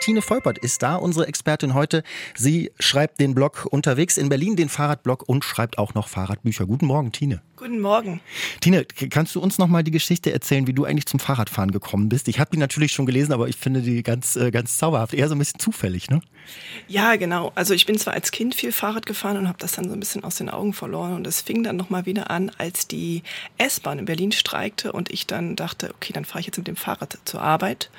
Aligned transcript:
Tine 0.00 0.22
Volpert 0.22 0.58
ist 0.58 0.82
da, 0.82 0.94
unsere 0.94 1.26
Expertin 1.26 1.74
heute. 1.74 2.04
Sie 2.36 2.70
schreibt 2.78 3.18
den 3.18 3.34
Blog 3.34 3.66
unterwegs 3.68 4.16
in 4.16 4.28
Berlin, 4.28 4.54
den 4.54 4.68
Fahrradblog 4.68 5.28
und 5.28 5.44
schreibt 5.44 5.76
auch 5.76 5.94
noch 5.94 6.08
Fahrradbücher. 6.08 6.66
Guten 6.66 6.86
Morgen, 6.86 7.10
Tine. 7.10 7.42
Guten 7.56 7.80
Morgen. 7.80 8.20
Tine, 8.60 8.84
kannst 8.84 9.34
du 9.34 9.40
uns 9.40 9.58
noch 9.58 9.66
mal 9.66 9.82
die 9.82 9.90
Geschichte 9.90 10.32
erzählen, 10.32 10.68
wie 10.68 10.72
du 10.72 10.84
eigentlich 10.84 11.06
zum 11.06 11.18
Fahrradfahren 11.18 11.72
gekommen 11.72 12.08
bist? 12.08 12.28
Ich 12.28 12.38
habe 12.38 12.50
die 12.52 12.58
natürlich 12.58 12.92
schon 12.92 13.06
gelesen, 13.06 13.32
aber 13.32 13.48
ich 13.48 13.56
finde 13.56 13.82
die 13.82 14.04
ganz, 14.04 14.36
äh, 14.36 14.52
ganz 14.52 14.78
zauberhaft. 14.78 15.14
Eher 15.14 15.28
so 15.28 15.34
ein 15.34 15.38
bisschen 15.38 15.58
zufällig, 15.58 16.08
ne? 16.08 16.20
Ja, 16.86 17.16
genau. 17.16 17.50
Also 17.56 17.74
ich 17.74 17.84
bin 17.84 17.98
zwar 17.98 18.14
als 18.14 18.30
Kind 18.30 18.54
viel 18.54 18.70
Fahrrad 18.70 19.04
gefahren 19.04 19.36
und 19.36 19.48
habe 19.48 19.58
das 19.58 19.72
dann 19.72 19.88
so 19.88 19.94
ein 19.94 20.00
bisschen 20.00 20.22
aus 20.22 20.36
den 20.36 20.48
Augen 20.48 20.74
verloren. 20.74 21.14
Und 21.14 21.26
es 21.26 21.40
fing 21.40 21.64
dann 21.64 21.76
noch 21.76 21.90
mal 21.90 22.06
wieder 22.06 22.30
an, 22.30 22.52
als 22.56 22.86
die 22.86 23.24
S-Bahn 23.58 23.98
in 23.98 24.04
Berlin 24.04 24.30
streikte 24.30 24.92
und 24.92 25.10
ich 25.10 25.26
dann 25.26 25.56
dachte, 25.56 25.90
okay, 25.96 26.12
dann 26.12 26.24
fahre 26.24 26.40
ich 26.40 26.46
jetzt 26.46 26.58
mit 26.58 26.68
dem 26.68 26.76
Fahrrad 26.76 27.18
zur 27.24 27.42
Arbeit. 27.42 27.90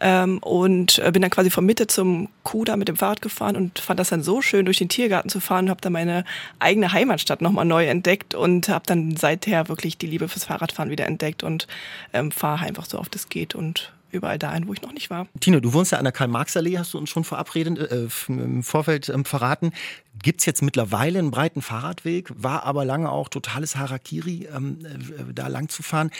Ähm, 0.00 0.38
und 0.38 0.98
äh, 0.98 1.10
bin 1.12 1.22
dann 1.22 1.30
quasi 1.30 1.50
von 1.50 1.64
Mitte 1.66 1.86
zum 1.86 2.28
Kuda 2.42 2.76
mit 2.76 2.88
dem 2.88 2.96
Fahrrad 2.96 3.20
gefahren 3.20 3.56
und 3.56 3.78
fand 3.78 4.00
das 4.00 4.08
dann 4.08 4.22
so 4.22 4.40
schön, 4.40 4.64
durch 4.64 4.78
den 4.78 4.88
Tiergarten 4.88 5.28
zu 5.28 5.40
fahren 5.40 5.66
und 5.66 5.70
habe 5.70 5.80
dann 5.80 5.92
meine 5.92 6.24
eigene 6.58 6.92
Heimatstadt 6.92 7.42
nochmal 7.42 7.66
neu 7.66 7.86
entdeckt 7.86 8.34
und 8.34 8.68
habe 8.68 8.84
dann 8.86 9.16
seither 9.16 9.68
wirklich 9.68 9.98
die 9.98 10.06
Liebe 10.06 10.28
fürs 10.28 10.44
Fahrradfahren 10.44 10.90
wieder 10.90 11.06
entdeckt 11.06 11.42
und 11.42 11.66
ähm, 12.12 12.30
fahre 12.30 12.64
einfach 12.64 12.86
so 12.86 12.98
oft 12.98 13.14
es 13.14 13.28
geht 13.28 13.54
und 13.54 13.92
überall 14.12 14.38
dahin, 14.38 14.66
wo 14.66 14.72
ich 14.72 14.82
noch 14.82 14.92
nicht 14.92 15.10
war. 15.10 15.26
Tino, 15.40 15.60
du 15.60 15.72
wohnst 15.72 15.92
ja 15.92 15.98
an 15.98 16.04
der 16.04 16.12
Karl-Marx-Allee, 16.12 16.78
hast 16.78 16.94
du 16.94 16.98
uns 16.98 17.10
schon 17.10 17.24
verabredet, 17.24 17.78
äh, 17.78 18.08
im 18.28 18.62
Vorfeld 18.62 19.08
ähm, 19.08 19.24
verraten. 19.24 19.72
Gibt 20.22 20.40
es 20.40 20.46
jetzt 20.46 20.62
mittlerweile 20.62 21.18
einen 21.18 21.30
breiten 21.30 21.62
Fahrradweg, 21.62 22.30
war 22.34 22.64
aber 22.64 22.84
lange 22.84 23.10
auch 23.10 23.28
totales 23.28 23.76
Harakiri, 23.76 24.48
ähm, 24.54 24.84
äh, 24.84 25.32
da 25.32 25.48
lang 25.48 25.68
zu 25.68 25.82
fahren. 25.82 26.10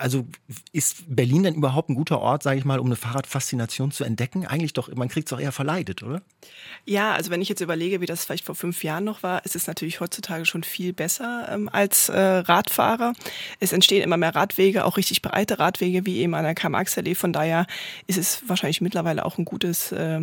Also 0.00 0.26
ist 0.72 1.02
Berlin 1.08 1.42
denn 1.42 1.54
überhaupt 1.54 1.90
ein 1.90 1.96
guter 1.96 2.20
Ort, 2.20 2.44
sage 2.44 2.56
ich 2.56 2.64
mal, 2.64 2.78
um 2.78 2.86
eine 2.86 2.94
Fahrradfaszination 2.94 3.90
zu 3.90 4.04
entdecken? 4.04 4.46
Eigentlich 4.46 4.72
doch, 4.72 4.94
man 4.94 5.08
kriegt 5.08 5.26
es 5.26 5.30
doch 5.30 5.40
eher 5.40 5.50
verleidet, 5.50 6.04
oder? 6.04 6.22
Ja, 6.84 7.14
also 7.14 7.32
wenn 7.32 7.42
ich 7.42 7.48
jetzt 7.48 7.60
überlege, 7.60 8.00
wie 8.00 8.06
das 8.06 8.24
vielleicht 8.24 8.44
vor 8.44 8.54
fünf 8.54 8.84
Jahren 8.84 9.02
noch 9.02 9.24
war, 9.24 9.44
ist 9.44 9.56
es 9.56 9.66
natürlich 9.66 9.98
heutzutage 9.98 10.46
schon 10.46 10.62
viel 10.62 10.92
besser 10.92 11.48
ähm, 11.50 11.68
als 11.68 12.08
äh, 12.10 12.16
Radfahrer. 12.20 13.12
Es 13.58 13.72
entstehen 13.72 14.04
immer 14.04 14.16
mehr 14.16 14.36
Radwege, 14.36 14.84
auch 14.84 14.98
richtig 14.98 15.20
breite 15.20 15.58
Radwege, 15.58 16.06
wie 16.06 16.18
eben 16.18 16.34
an 16.36 16.44
der 16.44 16.54
Karl-Marx-Allee. 16.54 17.16
Von 17.16 17.32
daher 17.32 17.66
ist 18.06 18.18
es 18.18 18.48
wahrscheinlich 18.48 18.80
mittlerweile 18.80 19.24
auch 19.24 19.36
ein 19.36 19.44
gutes 19.44 19.90
äh, 19.90 20.20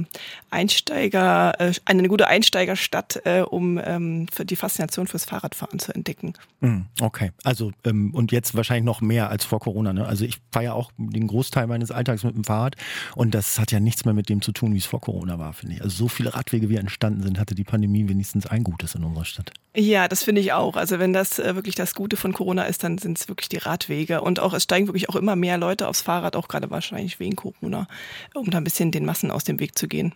Einsteiger, 0.51 1.59
äh, 1.59 1.73
eine 1.83 2.07
gute 2.07 2.27
Einsteigerstadt, 2.27 3.24
äh, 3.25 3.41
um 3.41 3.79
ähm, 3.83 4.27
die 4.43 4.55
Faszination 4.55 5.07
fürs 5.07 5.25
Fahrradfahren 5.25 5.79
zu 5.79 5.93
entdecken. 5.93 6.33
Hm, 6.61 6.85
okay, 7.01 7.31
also 7.43 7.71
ähm, 7.83 8.13
und 8.13 8.31
jetzt 8.31 8.55
wahrscheinlich 8.55 8.85
noch 8.85 9.01
mehr 9.01 9.29
als 9.29 9.43
vor 9.43 9.59
Corona. 9.59 9.93
Ne? 9.93 10.05
Also 10.05 10.25
ich 10.25 10.37
fahre 10.51 10.65
ja 10.65 10.73
auch 10.73 10.91
den 10.97 11.27
Großteil 11.27 11.67
meines 11.67 11.91
Alltags 11.91 12.23
mit 12.23 12.35
dem 12.35 12.43
Fahrrad 12.43 12.75
und 13.15 13.33
das 13.33 13.59
hat 13.59 13.71
ja 13.71 13.79
nichts 13.79 14.05
mehr 14.05 14.13
mit 14.13 14.29
dem 14.29 14.41
zu 14.41 14.51
tun, 14.51 14.73
wie 14.73 14.77
es 14.77 14.85
vor 14.85 15.01
Corona 15.01 15.39
war, 15.39 15.53
finde 15.53 15.75
ich. 15.75 15.81
Also 15.81 15.95
so 15.95 16.07
viele 16.07 16.35
Radwege, 16.35 16.69
wie 16.69 16.75
entstanden 16.75 17.23
sind, 17.23 17.39
hatte 17.39 17.55
die 17.55 17.63
Pandemie 17.63 18.07
wenigstens 18.07 18.45
ein 18.45 18.63
Gutes 18.63 18.95
in 18.95 19.03
unserer 19.03 19.25
Stadt. 19.25 19.51
Ja, 19.75 20.07
das 20.07 20.23
finde 20.23 20.41
ich 20.41 20.53
auch. 20.53 20.75
Also 20.75 20.99
wenn 20.99 21.11
das 21.11 21.39
äh, 21.39 21.55
wirklich 21.55 21.75
das 21.75 21.95
Gute 21.95 22.17
von 22.17 22.31
Corona 22.31 22.63
ist, 22.63 22.83
dann 22.83 22.97
sind 22.97 23.17
es 23.17 23.27
wirklich 23.27 23.49
die 23.49 23.57
Radwege. 23.57 24.21
Und 24.21 24.39
auch 24.39 24.53
es 24.53 24.63
steigen 24.63 24.87
wirklich 24.87 25.09
auch 25.09 25.15
immer 25.15 25.35
mehr 25.35 25.57
Leute 25.57 25.87
aufs 25.87 26.01
Fahrrad, 26.01 26.35
auch 26.35 26.47
gerade 26.47 26.69
wahrscheinlich 26.69 27.19
wegen 27.19 27.35
Corona, 27.35 27.87
um 28.33 28.49
da 28.49 28.59
ein 28.59 28.63
bisschen 28.63 28.91
den 28.91 29.05
Massen 29.05 29.31
aus 29.31 29.43
dem 29.43 29.59
Weg 29.59 29.77
zu 29.77 29.87
gehen. 29.87 30.13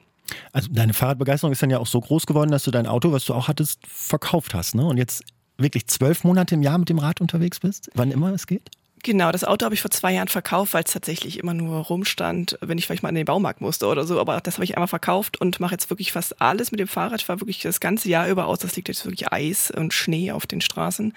Also 0.51 0.69
deine 0.71 0.93
Fahrradbegeisterung 0.93 1.51
ist 1.51 1.61
dann 1.61 1.69
ja 1.69 1.79
auch 1.79 1.87
so 1.87 1.99
groß 1.99 2.25
geworden, 2.25 2.51
dass 2.51 2.63
du 2.63 2.71
dein 2.71 2.87
Auto, 2.87 3.11
was 3.11 3.25
du 3.25 3.33
auch 3.33 3.47
hattest, 3.47 3.85
verkauft 3.87 4.53
hast, 4.53 4.75
ne? 4.75 4.85
Und 4.85 4.97
jetzt 4.97 5.23
wirklich 5.57 5.87
zwölf 5.87 6.23
Monate 6.23 6.55
im 6.55 6.61
Jahr 6.61 6.77
mit 6.77 6.89
dem 6.89 6.99
Rad 6.99 7.21
unterwegs 7.21 7.59
bist, 7.59 7.89
wann 7.93 8.11
immer 8.11 8.33
es 8.33 8.47
geht? 8.47 8.69
Genau, 9.03 9.31
das 9.31 9.43
Auto 9.43 9.65
habe 9.65 9.75
ich 9.75 9.81
vor 9.81 9.91
zwei 9.91 10.13
Jahren 10.13 10.27
verkauft, 10.27 10.73
weil 10.73 10.83
es 10.83 10.91
tatsächlich 10.91 11.39
immer 11.39 11.53
nur 11.53 11.77
rumstand, 11.85 12.57
wenn 12.61 12.77
ich 12.77 12.85
vielleicht 12.85 13.03
mal 13.03 13.09
in 13.09 13.15
den 13.15 13.25
Baumarkt 13.25 13.61
musste 13.61 13.87
oder 13.87 14.05
so. 14.05 14.19
Aber 14.19 14.39
das 14.41 14.55
habe 14.55 14.65
ich 14.65 14.75
einmal 14.75 14.87
verkauft 14.87 15.39
und 15.39 15.59
mache 15.59 15.73
jetzt 15.73 15.89
wirklich 15.89 16.11
fast 16.11 16.41
alles 16.41 16.71
mit 16.71 16.79
dem 16.79 16.87
Fahrrad. 16.87 17.21
Ich 17.21 17.25
fahre 17.25 17.39
wirklich 17.39 17.61
das 17.61 17.79
ganze 17.79 18.09
Jahr 18.09 18.27
über 18.27 18.47
aus. 18.47 18.59
Das 18.59 18.75
liegt 18.75 18.89
jetzt 18.89 19.05
wirklich 19.05 19.31
Eis 19.31 19.71
und 19.71 19.93
Schnee 19.93 20.31
auf 20.31 20.47
den 20.47 20.59
Straßen. 20.59 21.13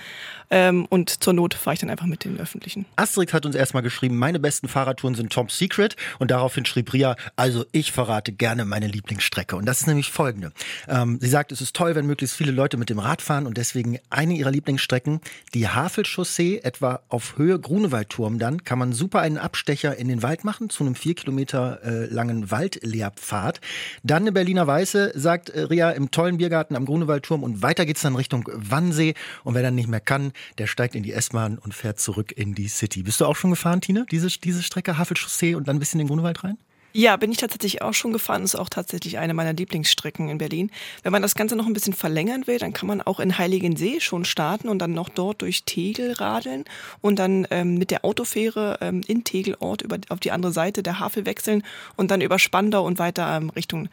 Ähm, 0.50 0.86
und 0.90 1.22
zur 1.22 1.32
Not 1.32 1.54
fahre 1.54 1.74
ich 1.74 1.80
dann 1.80 1.90
einfach 1.90 2.06
mit 2.06 2.24
den 2.24 2.38
öffentlichen. 2.38 2.86
Asterix 2.96 3.32
hat 3.32 3.46
uns 3.46 3.56
erstmal 3.56 3.82
geschrieben, 3.82 4.16
meine 4.16 4.38
besten 4.38 4.68
Fahrradtouren 4.68 5.14
sind 5.14 5.32
Tom 5.32 5.48
Secret. 5.48 5.96
Und 6.18 6.30
daraufhin 6.30 6.64
schrieb 6.64 6.92
Ria, 6.92 7.16
also 7.36 7.64
ich 7.72 7.90
verrate 7.90 8.32
gerne 8.32 8.64
meine 8.64 8.86
Lieblingsstrecke. 8.86 9.56
Und 9.56 9.66
das 9.66 9.80
ist 9.80 9.86
nämlich 9.86 10.10
folgende. 10.10 10.52
Ähm, 10.88 11.18
sie 11.20 11.28
sagt, 11.28 11.50
es 11.50 11.60
ist 11.60 11.74
toll, 11.74 11.94
wenn 11.94 12.06
möglichst 12.06 12.36
viele 12.36 12.52
Leute 12.52 12.76
mit 12.76 12.90
dem 12.90 12.98
Rad 12.98 13.22
fahren 13.22 13.46
und 13.46 13.56
deswegen 13.56 13.98
eine 14.10 14.34
ihrer 14.34 14.50
Lieblingsstrecken, 14.50 15.20
die 15.54 15.68
Havelchaussee, 15.68 16.60
etwa 16.62 17.00
auf 17.08 17.38
Höhe 17.38 17.58
Grunewaldturm 17.72 18.38
dann, 18.38 18.64
kann 18.64 18.78
man 18.78 18.92
super 18.92 19.20
einen 19.20 19.38
Abstecher 19.38 19.96
in 19.96 20.06
den 20.06 20.22
Wald 20.22 20.44
machen, 20.44 20.68
zu 20.68 20.84
einem 20.84 20.94
vier 20.94 21.14
Kilometer 21.14 21.80
äh, 21.82 22.04
langen 22.04 22.50
Waldlehrpfad. 22.50 23.62
Dann 24.02 24.24
eine 24.24 24.32
Berliner 24.32 24.66
Weiße, 24.66 25.12
sagt 25.14 25.48
äh, 25.48 25.60
Ria, 25.60 25.90
im 25.92 26.10
tollen 26.10 26.36
Biergarten 26.36 26.76
am 26.76 26.84
Grunewaldturm 26.84 27.42
und 27.42 27.62
weiter 27.62 27.86
geht's 27.86 28.02
dann 28.02 28.14
Richtung 28.14 28.46
Wannsee. 28.52 29.14
Und 29.42 29.54
wer 29.54 29.62
dann 29.62 29.74
nicht 29.74 29.88
mehr 29.88 30.00
kann, 30.00 30.32
der 30.58 30.66
steigt 30.66 30.94
in 30.94 31.02
die 31.02 31.14
S-Bahn 31.14 31.56
und 31.56 31.72
fährt 31.72 31.98
zurück 31.98 32.32
in 32.36 32.54
die 32.54 32.68
City. 32.68 33.04
Bist 33.04 33.22
du 33.22 33.24
auch 33.24 33.36
schon 33.36 33.48
gefahren, 33.48 33.80
Tine, 33.80 34.04
diese, 34.10 34.28
diese 34.28 34.62
Strecke, 34.62 34.98
Havelchaussee 34.98 35.54
und 35.54 35.66
dann 35.66 35.76
ein 35.76 35.78
bisschen 35.78 35.98
in 35.98 36.04
den 36.04 36.08
Grunewald 36.10 36.44
rein? 36.44 36.58
Ja, 36.94 37.16
bin 37.16 37.32
ich 37.32 37.38
tatsächlich 37.38 37.80
auch 37.80 37.94
schon 37.94 38.12
gefahren. 38.12 38.42
Ist 38.42 38.54
auch 38.54 38.68
tatsächlich 38.68 39.18
eine 39.18 39.32
meiner 39.32 39.54
Lieblingsstrecken 39.54 40.28
in 40.28 40.36
Berlin. 40.36 40.70
Wenn 41.02 41.12
man 41.12 41.22
das 41.22 41.34
Ganze 41.34 41.56
noch 41.56 41.66
ein 41.66 41.72
bisschen 41.72 41.94
verlängern 41.94 42.46
will, 42.46 42.58
dann 42.58 42.74
kann 42.74 42.86
man 42.86 43.00
auch 43.00 43.18
in 43.18 43.38
Heiligensee 43.38 44.00
schon 44.00 44.26
starten 44.26 44.68
und 44.68 44.78
dann 44.78 44.92
noch 44.92 45.08
dort 45.08 45.40
durch 45.40 45.64
Tegel 45.64 46.12
radeln 46.12 46.64
und 47.00 47.18
dann 47.18 47.46
ähm, 47.50 47.78
mit 47.78 47.90
der 47.90 48.04
Autofähre 48.04 48.78
ähm, 48.82 49.00
in 49.06 49.24
Tegelort 49.24 49.80
über, 49.80 49.98
auf 50.10 50.20
die 50.20 50.32
andere 50.32 50.52
Seite 50.52 50.82
der 50.82 50.98
Havel 51.00 51.24
wechseln 51.24 51.62
und 51.96 52.10
dann 52.10 52.20
über 52.20 52.38
Spandau 52.38 52.84
und 52.84 52.98
weiter 52.98 53.36
ähm, 53.36 53.48
Richtung 53.50 53.88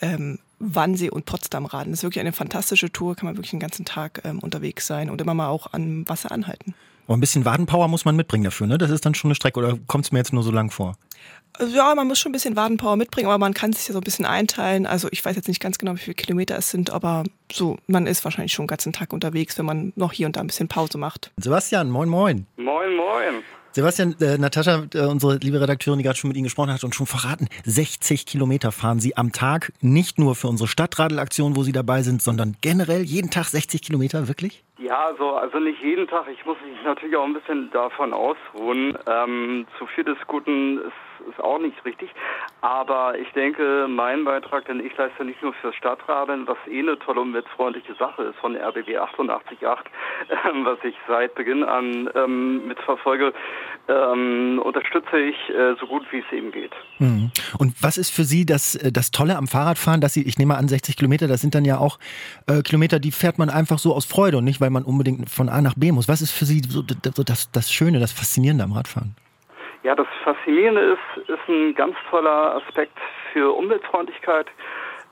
ähm, 0.00 0.40
Wannsee 0.58 1.10
und 1.10 1.26
Potsdam 1.26 1.66
radeln. 1.66 1.92
Das 1.92 2.00
ist 2.00 2.04
wirklich 2.04 2.20
eine 2.20 2.32
fantastische 2.32 2.90
Tour, 2.90 3.14
kann 3.14 3.26
man 3.26 3.36
wirklich 3.36 3.50
den 3.50 3.60
ganzen 3.60 3.84
Tag 3.84 4.22
ähm, 4.24 4.40
unterwegs 4.40 4.86
sein 4.86 5.10
und 5.10 5.20
immer 5.20 5.34
mal 5.34 5.48
auch 5.48 5.72
am 5.72 6.08
Wasser 6.08 6.32
anhalten. 6.32 6.74
Aber 7.06 7.16
ein 7.16 7.20
bisschen 7.20 7.44
Wadenpower 7.44 7.88
muss 7.88 8.04
man 8.04 8.16
mitbringen 8.16 8.44
dafür, 8.44 8.66
ne? 8.66 8.78
Das 8.78 8.90
ist 8.90 9.04
dann 9.04 9.14
schon 9.14 9.28
eine 9.28 9.34
Strecke 9.34 9.58
oder 9.58 9.78
kommt 9.86 10.04
es 10.04 10.12
mir 10.12 10.18
jetzt 10.18 10.32
nur 10.32 10.42
so 10.42 10.50
lang 10.50 10.70
vor? 10.70 10.96
Ja, 11.60 11.94
man 11.94 12.08
muss 12.08 12.18
schon 12.18 12.30
ein 12.30 12.32
bisschen 12.32 12.56
Wadenpower 12.56 12.96
mitbringen, 12.96 13.28
aber 13.28 13.38
man 13.38 13.52
kann 13.52 13.72
sich 13.72 13.86
ja 13.86 13.92
so 13.92 14.00
ein 14.00 14.04
bisschen 14.04 14.24
einteilen. 14.24 14.86
Also 14.86 15.08
ich 15.10 15.22
weiß 15.22 15.36
jetzt 15.36 15.48
nicht 15.48 15.60
ganz 15.60 15.78
genau, 15.78 15.94
wie 15.94 15.98
viele 15.98 16.14
Kilometer 16.14 16.56
es 16.56 16.70
sind, 16.70 16.90
aber 16.90 17.24
so, 17.50 17.76
man 17.86 18.06
ist 18.06 18.24
wahrscheinlich 18.24 18.52
schon 18.52 18.64
den 18.64 18.68
ganzen 18.68 18.92
Tag 18.92 19.12
unterwegs, 19.12 19.58
wenn 19.58 19.66
man 19.66 19.92
noch 19.94 20.12
hier 20.12 20.26
und 20.26 20.36
da 20.36 20.40
ein 20.40 20.46
bisschen 20.46 20.68
Pause 20.68 20.96
macht. 20.96 21.30
Sebastian, 21.36 21.90
moin 21.90 22.08
moin. 22.08 22.46
Moin 22.56 22.96
moin. 22.96 23.42
Sebastian, 23.74 24.14
äh, 24.20 24.36
Natascha, 24.36 24.82
äh, 24.92 25.06
unsere 25.06 25.38
liebe 25.38 25.58
Redakteurin, 25.58 25.98
die 25.98 26.04
gerade 26.04 26.18
schon 26.18 26.28
mit 26.28 26.36
Ihnen 26.36 26.44
gesprochen 26.44 26.74
hat 26.74 26.84
und 26.84 26.94
schon 26.94 27.06
verraten, 27.06 27.48
60 27.64 28.26
Kilometer 28.26 28.70
fahren 28.70 29.00
Sie 29.00 29.16
am 29.16 29.32
Tag, 29.32 29.72
nicht 29.80 30.18
nur 30.18 30.34
für 30.34 30.48
unsere 30.48 30.68
Stadtradelaktion, 30.68 31.56
wo 31.56 31.62
Sie 31.62 31.72
dabei 31.72 32.02
sind, 32.02 32.20
sondern 32.20 32.54
generell 32.60 33.00
jeden 33.00 33.30
Tag 33.30 33.46
60 33.46 33.80
Kilometer, 33.80 34.28
wirklich? 34.28 34.62
Ja, 34.76 35.06
also, 35.06 35.36
also 35.36 35.58
nicht 35.58 35.80
jeden 35.80 36.06
Tag. 36.06 36.26
Ich 36.30 36.44
muss 36.44 36.58
mich 36.66 36.76
natürlich 36.84 37.16
auch 37.16 37.24
ein 37.24 37.32
bisschen 37.32 37.70
davon 37.70 38.12
ausruhen. 38.12 38.98
Ähm, 39.06 39.66
zu 39.78 39.86
viel 39.86 40.04
des 40.04 40.18
Guten 40.26 40.78
ist 40.78 40.92
ist 41.28 41.40
auch 41.40 41.58
nicht 41.58 41.84
richtig. 41.84 42.10
Aber 42.60 43.18
ich 43.18 43.28
denke, 43.32 43.86
mein 43.88 44.24
Beitrag, 44.24 44.66
denn 44.66 44.84
ich 44.84 44.96
leiste 44.96 45.24
nicht 45.24 45.42
nur 45.42 45.52
fürs 45.54 45.74
Stadtradeln, 45.74 46.46
was 46.46 46.56
eh 46.68 46.80
eine 46.80 46.98
tolle 46.98 47.20
umweltfreundliche 47.20 47.94
Sache 47.94 48.22
ist 48.22 48.38
von 48.38 48.56
RBB 48.56 48.96
888, 48.96 49.92
ähm, 50.48 50.64
was 50.64 50.78
ich 50.84 50.94
seit 51.08 51.34
Beginn 51.34 51.64
an 51.64 52.08
ähm, 52.14 52.68
mitverfolge, 52.68 53.32
ähm, 53.88 54.60
unterstütze 54.64 55.18
ich 55.18 55.36
äh, 55.50 55.74
so 55.80 55.86
gut 55.86 56.04
wie 56.10 56.18
es 56.18 56.32
eben 56.32 56.52
geht. 56.52 56.72
Mhm. 56.98 57.30
Und 57.58 57.82
was 57.82 57.98
ist 57.98 58.10
für 58.10 58.24
Sie 58.24 58.46
das, 58.46 58.76
äh, 58.76 58.92
das 58.92 59.10
Tolle 59.10 59.36
am 59.36 59.48
Fahrradfahren, 59.48 60.00
dass 60.00 60.14
Sie, 60.14 60.22
ich 60.22 60.38
nehme 60.38 60.56
an, 60.56 60.68
60 60.68 60.96
Kilometer, 60.96 61.28
das 61.28 61.40
sind 61.40 61.54
dann 61.54 61.64
ja 61.64 61.78
auch 61.78 61.98
äh, 62.46 62.62
Kilometer, 62.62 63.00
die 63.00 63.10
fährt 63.10 63.38
man 63.38 63.50
einfach 63.50 63.78
so 63.78 63.94
aus 63.94 64.04
Freude 64.04 64.38
und 64.38 64.44
nicht, 64.44 64.60
weil 64.60 64.70
man 64.70 64.84
unbedingt 64.84 65.28
von 65.30 65.48
A 65.48 65.60
nach 65.60 65.74
B 65.74 65.92
muss. 65.92 66.08
Was 66.08 66.22
ist 66.22 66.30
für 66.32 66.44
Sie 66.44 66.62
so 66.66 66.82
das, 66.82 67.50
das 67.50 67.72
Schöne, 67.72 67.98
das 67.98 68.12
Faszinierende 68.12 68.64
am 68.64 68.72
Radfahren? 68.72 69.16
Ja, 69.82 69.96
das 69.96 70.06
Faszinierende 70.22 70.80
ist, 70.80 71.28
ist 71.28 71.48
ein 71.48 71.74
ganz 71.74 71.96
toller 72.08 72.56
Aspekt 72.56 72.96
für 73.32 73.52
Umweltfreundlichkeit. 73.52 74.46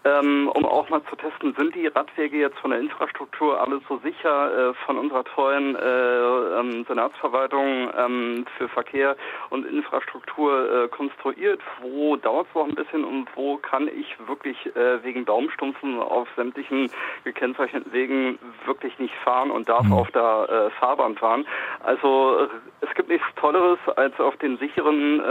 Ähm, 0.02 0.50
um 0.54 0.64
auch 0.64 0.88
mal 0.88 1.02
zu 1.10 1.16
testen, 1.16 1.54
sind 1.58 1.74
die 1.74 1.86
Radwege 1.86 2.38
jetzt 2.38 2.58
von 2.58 2.70
der 2.70 2.80
Infrastruktur 2.80 3.60
alle 3.60 3.82
so 3.86 3.98
sicher 3.98 4.70
äh, 4.70 4.74
von 4.86 4.96
unserer 4.96 5.24
tollen 5.24 5.76
äh, 5.76 6.58
ähm, 6.58 6.86
Senatsverwaltung 6.88 7.90
ähm, 7.98 8.46
für 8.56 8.68
Verkehr 8.68 9.14
und 9.50 9.66
Infrastruktur 9.66 10.84
äh, 10.84 10.88
konstruiert? 10.88 11.60
Wo 11.82 12.16
dauert 12.16 12.46
es 12.48 12.54
noch 12.54 12.66
ein 12.66 12.74
bisschen 12.74 13.04
und 13.04 13.28
wo 13.34 13.58
kann 13.58 13.88
ich 13.88 14.16
wirklich 14.26 14.74
äh, 14.74 15.04
wegen 15.04 15.26
Baumstumpfen 15.26 16.00
auf 16.00 16.28
sämtlichen 16.34 16.90
gekennzeichneten 17.24 17.92
Wegen 17.92 18.38
wirklich 18.64 18.98
nicht 18.98 19.14
fahren 19.16 19.50
und 19.50 19.68
darf 19.68 19.84
mhm. 19.84 19.92
auf 19.92 20.10
der 20.12 20.48
äh, 20.48 20.70
Fahrbahn 20.78 21.16
fahren? 21.16 21.46
Also 21.84 22.48
es 22.80 22.94
gibt 22.94 23.10
nichts 23.10 23.26
Tolleres, 23.36 23.78
als 23.96 24.18
auf 24.18 24.34
den 24.38 24.56
sicheren 24.56 25.20
äh, 25.20 25.24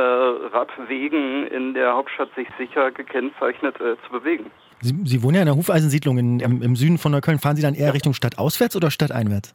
Radwegen 0.53 1.47
in 1.47 1.73
der 1.73 1.95
Hauptstadt 1.95 2.29
sich 2.35 2.47
sicher 2.59 2.91
gekennzeichnet 2.91 3.77
zu 3.77 4.11
bewegen. 4.11 4.51
Sie, 4.81 4.95
Sie 5.05 5.23
wohnen 5.23 5.35
ja 5.35 5.41
in 5.41 5.47
der 5.47 5.55
Hufeisensiedlung 5.55 6.17
in, 6.17 6.39
im, 6.39 6.61
im, 6.61 6.75
Süden 6.75 6.97
von 6.97 7.11
Neukölln. 7.11 7.39
Fahren 7.39 7.55
Sie 7.55 7.61
dann 7.61 7.75
eher. 7.75 7.93
Richtung 7.93 8.13
stadtauswärts 8.13 8.75
oder 8.75 8.91
stadteinwärts? 8.91 9.53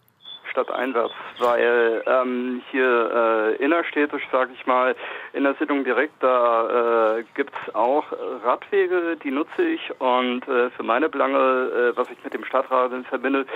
Stadteinwärts, 0.54 1.14
weil 1.38 2.02
ähm, 2.06 2.62
hier 2.70 3.56
äh, 3.58 3.62
innerstädtisch, 3.62 4.22
sage 4.30 4.52
ich 4.54 4.66
mal, 4.66 4.94
in 5.32 5.42
der 5.42 5.54
Siedlung 5.58 5.84
direkt, 5.84 6.14
da 6.22 7.18
äh, 7.18 7.24
gibt 7.34 7.52
es 7.52 7.74
auch 7.74 8.04
Radwege, 8.44 9.16
die 9.22 9.30
nutze 9.30 9.62
ich 9.62 9.80
und 10.00 10.46
äh, 10.48 10.70
für 10.70 10.82
meine 10.82 11.08
Belange, 11.08 11.36
äh, 11.36 11.96
was 11.96 12.08
ich 12.10 12.22
mit 12.22 12.32
dem 12.32 12.44
Stadtrat 12.44 12.92
verbinde, 13.08 13.46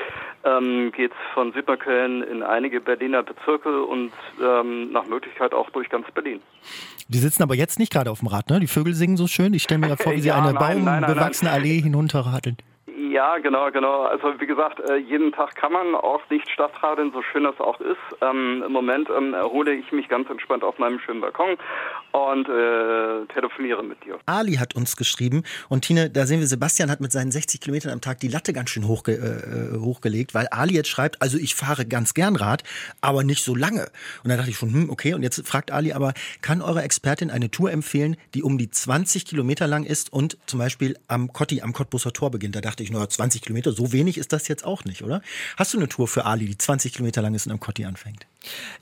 ähm, 0.44 0.92
geht 0.92 1.12
es 1.12 1.34
von 1.34 1.52
Südneukölln 1.52 2.22
in 2.22 2.42
einige 2.42 2.80
Berliner 2.80 3.22
Bezirke 3.22 3.84
und 3.84 4.12
ähm, 4.42 4.90
nach 4.92 5.06
Möglichkeit 5.06 5.54
auch 5.54 5.70
durch 5.70 5.88
ganz 5.88 6.10
Berlin. 6.10 6.40
Die 7.08 7.18
sitzen 7.18 7.42
aber 7.42 7.54
jetzt 7.54 7.78
nicht 7.78 7.92
gerade 7.92 8.10
auf 8.10 8.18
dem 8.18 8.28
Rad, 8.28 8.50
ne? 8.50 8.60
Die 8.60 8.66
Vögel 8.66 8.94
singen 8.94 9.16
so 9.16 9.26
schön. 9.26 9.54
Ich 9.54 9.62
stelle 9.62 9.80
mir 9.80 9.96
vor, 9.96 10.12
wie 10.12 10.20
sie 10.20 10.28
ja, 10.28 10.42
eine 10.42 10.52
baumbewachsene 10.52 11.50
Allee 11.50 11.80
hinunterradeln. 11.80 12.56
Ja, 13.10 13.38
genau, 13.38 13.70
genau. 13.70 14.02
Also 14.02 14.40
wie 14.40 14.46
gesagt, 14.46 14.81
äh, 14.81 14.96
jeden 14.96 15.32
Tag 15.32 15.55
kann 15.55 15.72
man 15.72 15.94
auch 15.94 16.20
nicht 16.31 16.50
Stadtradeln, 16.50 17.12
so 17.12 17.22
schön 17.22 17.44
das 17.44 17.58
auch 17.60 17.81
ist. 17.81 17.96
Ähm, 18.20 18.62
Im 18.66 18.72
Moment 18.72 19.08
ähm, 19.16 19.34
erhole 19.34 19.75
ich 19.75 19.90
mich 19.93 20.08
ganz 20.08 20.28
entspannt 20.28 20.62
auf 20.62 20.78
meinem 20.78 20.99
schönen 21.00 21.20
Balkon 21.20 21.56
und 22.12 22.49
äh, 22.49 23.26
telefoniere 23.32 23.82
mit 23.82 24.05
dir. 24.05 24.19
Ali 24.26 24.55
hat 24.55 24.75
uns 24.75 24.96
geschrieben 24.96 25.43
und 25.69 25.82
Tine, 25.82 26.10
da 26.10 26.26
sehen 26.26 26.40
wir, 26.40 26.46
Sebastian 26.46 26.90
hat 26.90 27.00
mit 27.00 27.12
seinen 27.12 27.31
60 27.31 27.60
Kilometern 27.60 27.93
am 27.93 28.00
Tag 28.00 28.20
die 28.20 28.28
Latte 28.28 28.52
ganz 28.52 28.70
schön 28.70 28.87
hochge 28.87 29.12
äh, 29.12 29.78
hochgelegt, 29.78 30.34
weil 30.34 30.49
Ali 30.50 30.75
jetzt 30.75 30.88
schreibt, 30.88 31.22
also 31.22 31.38
ich 31.38 31.55
fahre 31.55 31.87
ganz 31.87 32.14
gern 32.14 32.37
Rad, 32.37 32.62
aber 33.00 33.25
nicht 33.25 33.44
so 33.44 33.55
lange. 33.55 33.88
Und 34.25 34.31
da 34.31 34.37
dachte 34.37 34.50
ich 34.50 34.56
schon, 34.56 34.72
hm, 34.72 34.90
okay. 34.90 35.14
Und 35.14 35.22
jetzt 35.22 35.46
fragt 35.46 35.70
Ali 35.70 35.93
aber, 35.93 36.12
kann 36.43 36.62
eure 36.62 36.82
Expertin 36.82 37.31
eine 37.31 37.50
Tour 37.50 37.70
empfehlen, 37.70 38.16
die 38.34 38.43
um 38.43 38.58
die 38.58 38.70
20 38.70 39.25
Kilometer 39.25 39.66
lang 39.66 39.84
ist 39.84 40.12
und 40.12 40.37
zum 40.46 40.58
Beispiel 40.58 40.96
am 41.06 41.32
Kotti, 41.32 41.62
am 41.62 41.72
Cottbusser 41.72 42.12
Tor 42.12 42.31
beginnt? 42.31 42.56
Da 42.56 42.60
dachte 42.60 42.82
ich 42.82 42.90
nur, 42.90 42.97
20 43.06 43.42
Kilometer, 43.42 43.72
so 43.72 43.92
wenig 43.92 44.16
ist 44.16 44.32
das 44.32 44.48
jetzt 44.48 44.64
auch 44.64 44.84
nicht, 44.84 45.02
oder? 45.02 45.20
Hast 45.56 45.74
du 45.74 45.78
eine 45.78 45.88
Tour 45.88 46.08
für 46.08 46.24
Ali, 46.24 46.46
die 46.46 46.58
20 46.58 46.94
Kilometer 46.94 47.20
lang 47.20 47.34
ist 47.34 47.46
und 47.46 47.52
am 47.52 47.60
Kotti 47.60 47.84
anfängt? 47.84 48.26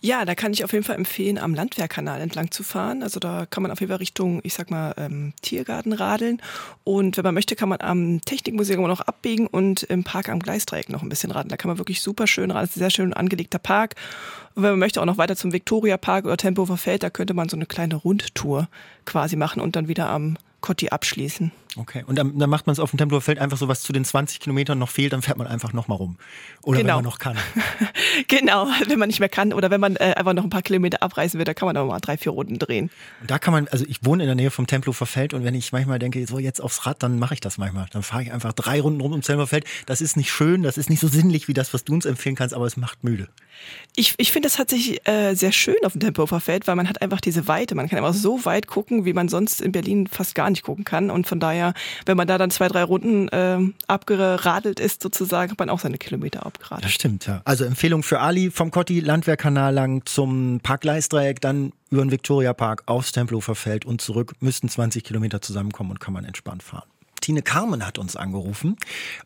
Ja, 0.00 0.24
da 0.24 0.34
kann 0.34 0.52
ich 0.52 0.64
auf 0.64 0.72
jeden 0.72 0.84
Fall 0.84 0.96
empfehlen, 0.96 1.38
am 1.38 1.54
Landwehrkanal 1.54 2.20
entlang 2.20 2.50
zu 2.50 2.62
fahren. 2.62 3.02
Also 3.02 3.18
da 3.20 3.46
kann 3.46 3.62
man 3.62 3.72
auf 3.72 3.80
jeden 3.80 3.90
Fall 3.90 3.98
Richtung, 3.98 4.40
ich 4.44 4.54
sag 4.54 4.70
mal, 4.70 4.94
ähm, 4.96 5.32
Tiergarten 5.42 5.92
radeln. 5.92 6.40
Und 6.84 7.16
wenn 7.16 7.24
man 7.24 7.34
möchte, 7.34 7.56
kann 7.56 7.68
man 7.68 7.80
am 7.80 8.20
Technikmuseum 8.20 8.86
noch 8.86 9.00
abbiegen 9.00 9.46
und 9.46 9.82
im 9.84 10.04
Park 10.04 10.28
am 10.28 10.40
Gleisdreieck 10.40 10.88
noch 10.88 11.02
ein 11.02 11.08
bisschen 11.08 11.30
radeln. 11.30 11.48
Da 11.48 11.56
kann 11.56 11.68
man 11.68 11.78
wirklich 11.78 12.02
super 12.02 12.26
schön 12.26 12.50
radeln. 12.50 12.66
Das 12.66 12.70
ist 12.70 12.76
ein 12.76 12.80
sehr 12.80 12.90
schön 12.90 13.12
angelegter 13.12 13.58
Park. 13.58 13.94
Und 14.54 14.62
wenn 14.62 14.70
man 14.70 14.78
möchte, 14.78 15.00
auch 15.00 15.06
noch 15.06 15.18
weiter 15.18 15.36
zum 15.36 15.52
Viktoria 15.52 15.96
Park 15.96 16.26
oder 16.26 16.36
Tempelhofer 16.36 16.76
Feld, 16.76 17.02
da 17.02 17.10
könnte 17.10 17.34
man 17.34 17.48
so 17.48 17.56
eine 17.56 17.66
kleine 17.66 17.96
Rundtour 17.96 18.68
quasi 19.04 19.36
machen 19.36 19.60
und 19.60 19.76
dann 19.76 19.88
wieder 19.88 20.08
am 20.08 20.38
Kotti 20.60 20.88
abschließen. 20.88 21.52
Okay, 21.76 22.04
und 22.06 22.16
dann, 22.16 22.38
dann 22.38 22.48
macht 22.48 22.66
man 22.66 22.72
es 22.72 22.78
auf 22.78 22.90
dem 22.90 22.98
Tempelhofer 22.98 23.24
Feld 23.24 23.38
einfach 23.38 23.58
so, 23.58 23.68
was 23.68 23.82
zu 23.82 23.92
den 23.92 24.04
20 24.04 24.40
Kilometern 24.40 24.78
noch 24.78 24.88
fehlt, 24.88 25.12
dann 25.12 25.22
fährt 25.22 25.36
man 25.36 25.46
einfach 25.46 25.72
nochmal 25.72 25.98
rum. 25.98 26.16
Oder 26.62 26.78
genau. 26.78 26.88
wenn 26.88 26.94
man 26.96 27.04
noch 27.04 27.18
kann. 27.18 27.36
genau, 28.28 28.68
wenn 28.86 28.98
man 28.98 29.08
nicht 29.08 29.20
mehr 29.20 29.28
kann 29.28 29.52
oder 29.52 29.70
wenn 29.70 29.80
man 29.80 29.96
äh, 29.96 30.14
einfach 30.16 30.32
noch 30.32 30.44
ein 30.44 30.50
paar 30.50 30.62
Kilometer 30.62 31.02
abreisen 31.02 31.38
will, 31.38 31.44
da 31.44 31.54
kann 31.54 31.66
man 31.66 31.76
auch 31.76 31.86
mal 31.86 32.00
drei, 32.00 32.16
vier 32.16 32.32
Runden 32.32 32.58
drehen. 32.58 32.90
Und 33.20 33.30
da 33.30 33.38
kann 33.38 33.52
man, 33.52 33.68
also 33.68 33.84
ich 33.86 34.04
wohne 34.04 34.22
in 34.22 34.26
der 34.26 34.36
Nähe 34.36 34.50
vom 34.50 34.66
Tempelhofer 34.66 35.06
Feld 35.06 35.34
und 35.34 35.44
wenn 35.44 35.54
ich 35.54 35.72
manchmal 35.72 35.98
denke, 35.98 36.26
so 36.26 36.38
jetzt 36.38 36.60
aufs 36.60 36.86
Rad, 36.86 37.02
dann 37.02 37.18
mache 37.18 37.34
ich 37.34 37.40
das 37.40 37.58
manchmal. 37.58 37.86
Dann 37.90 38.02
fahre 38.02 38.22
ich 38.22 38.32
einfach 38.32 38.52
drei 38.52 38.80
Runden 38.80 39.00
rum 39.00 39.12
ums 39.12 39.26
Tempelhofer 39.26 39.48
Feld. 39.48 39.64
Das 39.86 40.00
ist 40.00 40.16
nicht 40.16 40.30
schön, 40.30 40.62
das 40.62 40.78
ist 40.78 40.88
nicht 40.88 41.00
so 41.00 41.08
sinnlich 41.08 41.48
wie 41.48 41.54
das, 41.54 41.74
was 41.74 41.84
du 41.84 41.92
uns 41.92 42.06
empfehlen 42.06 42.36
kannst, 42.36 42.54
aber 42.54 42.66
es 42.66 42.76
macht 42.76 43.04
müde. 43.04 43.28
Ich, 43.94 44.14
ich 44.18 44.32
finde 44.32 44.48
das 44.48 44.56
tatsächlich 44.56 45.06
äh, 45.08 45.34
sehr 45.34 45.52
schön 45.52 45.76
auf 45.84 45.92
dem 45.92 46.00
Tempelhofer 46.00 46.40
Feld, 46.40 46.66
weil 46.66 46.76
man 46.76 46.88
hat 46.88 47.00
einfach 47.00 47.20
diese 47.20 47.48
Weite. 47.48 47.74
Man 47.74 47.88
kann 47.88 47.98
einfach 47.98 48.14
so 48.14 48.44
weit 48.44 48.66
gucken, 48.66 49.04
wie 49.04 49.12
man 49.12 49.28
sonst 49.28 49.60
in 49.60 49.72
Berlin 49.72 50.06
fast 50.06 50.34
gar 50.34 50.50
nicht 50.50 50.62
gucken 50.62 50.84
kann. 50.84 51.10
Und 51.10 51.26
von 51.26 51.40
daher, 51.40 51.65
wenn 52.04 52.16
man 52.16 52.26
da 52.26 52.38
dann 52.38 52.50
zwei, 52.50 52.68
drei 52.68 52.82
Runden 52.82 53.28
äh, 53.28 53.58
abgeradelt 53.86 54.80
ist, 54.80 55.02
sozusagen, 55.02 55.52
hat 55.52 55.58
man 55.58 55.70
auch 55.70 55.80
seine 55.80 55.98
Kilometer 55.98 56.44
abgeradelt. 56.46 56.84
Das 56.84 56.92
stimmt, 56.92 57.26
ja. 57.26 57.40
Also 57.44 57.64
Empfehlung 57.64 58.02
für 58.02 58.20
Ali 58.20 58.50
vom 58.50 58.70
Kotti 58.70 59.00
Landwehrkanal 59.00 59.72
lang 59.72 60.04
zum 60.06 60.60
Park 60.62 60.84
Leistdreieck, 60.84 61.40
dann 61.40 61.72
über 61.90 62.02
den 62.02 62.10
Viktoria 62.10 62.52
Park 62.52 62.82
aufs 62.86 63.12
Tempelhofer 63.12 63.54
Feld 63.54 63.84
und 63.84 64.00
zurück. 64.00 64.32
Müssten 64.40 64.68
20 64.68 65.04
Kilometer 65.04 65.40
zusammenkommen 65.40 65.90
und 65.90 66.00
kann 66.00 66.14
man 66.14 66.24
entspannt 66.24 66.62
fahren. 66.62 66.88
Tine 67.26 67.42
Carmen 67.42 67.84
hat 67.84 67.98
uns 67.98 68.14
angerufen 68.14 68.76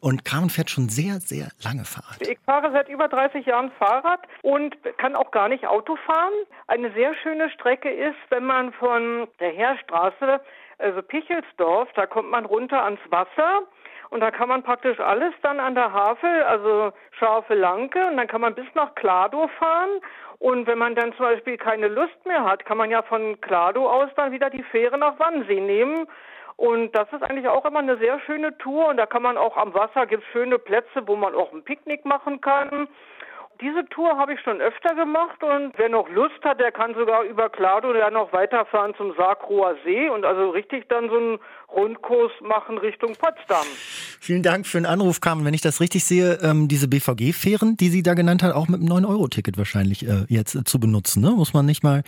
und 0.00 0.25
Carmen 0.25 0.48
fährt 0.48 0.70
schon 0.70 0.88
sehr, 0.88 1.20
sehr 1.20 1.48
lange 1.62 1.84
Fahrrad. 1.84 2.16
Ich 2.22 2.38
fahre 2.46 2.72
seit 2.72 2.88
über 2.88 3.08
30 3.08 3.44
Jahren 3.44 3.70
Fahrrad 3.72 4.20
und 4.40 4.75
kann 4.96 5.14
auch 5.14 5.31
gar 5.32 5.50
nicht 5.50 5.66
Auto 5.66 5.96
fahren. 6.06 6.32
Eine 6.66 6.92
sehr 6.92 7.14
schöne 7.22 7.50
Strecke 7.50 7.90
ist, 7.90 8.16
wenn 8.31 8.44
man 8.44 8.72
von 8.72 9.28
der 9.38 9.50
Heerstraße, 9.50 10.40
also 10.81 11.03
Pichelsdorf, 11.03 11.88
da 11.94 12.06
kommt 12.06 12.31
man 12.31 12.44
runter 12.44 12.82
ans 12.85 13.00
Wasser. 13.11 13.62
Und 14.11 14.21
da 14.21 14.32
kann 14.32 14.49
man 14.49 14.65
praktisch 14.65 14.99
alles 14.99 15.32
dann 15.43 15.61
an 15.61 15.77
der 15.77 15.93
Havel, 15.93 16.43
also 16.43 16.93
scharfe 17.12 17.55
Lanke, 17.55 18.05
und 18.09 18.17
dann 18.17 18.27
kann 18.27 18.41
man 18.41 18.56
bis 18.56 18.67
nach 18.75 18.94
Klado 18.97 19.49
fahren. 19.59 20.00
Und 20.41 20.67
wenn 20.67 20.79
man 20.79 20.97
dann 20.97 21.12
zum 21.12 21.27
Beispiel 21.27 21.56
keine 21.56 21.87
Lust 21.87 22.27
mehr 22.27 22.44
hat, 22.44 22.65
kann 22.65 22.79
man 22.79 22.91
ja 22.91 23.03
von 23.03 23.41
Klado 23.41 23.88
aus 23.88 24.11
dann 24.17 24.32
wieder 24.32 24.50
die 24.50 24.65
Fähre 24.65 24.99
nach 24.99 25.19
Wannsee 25.19 25.61
nehmen. 25.61 26.09
Und 26.56 26.94
das 26.97 27.11
ist 27.12 27.23
eigentlich 27.23 27.49
auch 27.49 27.65
immer 27.65 27.79
eine 27.79 27.99
sehr 27.99 28.19
schöne 28.21 28.56
Tour. 28.59 28.88
Und 28.88 28.97
da 28.97 29.06
kann 29.06 29.23
man 29.23 29.38
auch 29.38 29.56
am 29.56 29.75
Wasser, 29.75 30.06
gibt 30.06 30.25
es 30.25 30.29
schöne 30.31 30.59
Plätze, 30.59 31.06
wo 31.06 31.15
man 31.15 31.35
auch 31.35 31.53
ein 31.53 31.62
Picknick 31.62 32.05
machen 32.05 32.41
kann. 32.41 32.88
Diese 33.61 33.85
Tour 33.91 34.17
habe 34.17 34.33
ich 34.33 34.41
schon 34.41 34.61
öfter 34.61 34.95
gemacht 34.95 35.43
und 35.43 35.73
wer 35.77 35.91
noch 35.91 36.09
Lust 36.09 36.43
hat, 36.43 36.61
der 36.61 36.73
kann 36.73 36.95
sogar 36.95 37.25
über 37.25 37.51
Klado 37.51 37.93
dann 37.93 38.15
noch 38.15 38.33
weiterfahren 38.33 38.95
zum 38.97 39.15
Sarkroer 39.17 39.77
See 39.85 40.09
und 40.09 40.25
also 40.25 40.51
richtig 40.51 40.89
dann 40.89 41.11
so 41.11 41.17
einen 41.17 41.39
Rundkurs 41.73 42.33
machen 42.43 42.79
Richtung 42.79 43.15
Potsdam. 43.17 43.67
Vielen 44.19 44.43
Dank 44.43 44.67
für 44.67 44.79
den 44.79 44.87
Anruf, 44.87 45.21
Carmen. 45.21 45.45
Wenn 45.45 45.55
ich 45.55 45.61
das 45.61 45.81
richtig 45.81 46.05
sehe, 46.05 46.39
ähm, 46.43 46.69
diese 46.69 46.89
BVG-Fähren, 46.89 47.77
die 47.77 47.91
sie 47.91 48.03
da 48.03 48.15
genannt 48.15 48.43
hat, 48.43 48.55
auch 48.55 48.67
mit 48.67 48.81
einem 48.81 48.91
9-Euro-Ticket 48.91 49.57
wahrscheinlich 49.57 50.07
äh, 50.07 50.25
jetzt 50.29 50.55
äh, 50.55 50.65
zu 50.65 50.81
benutzen. 50.81 51.23
Ne? 51.23 51.31
Muss 51.31 51.53
man 51.53 51.67
nicht 51.67 51.83
mal, 51.83 52.03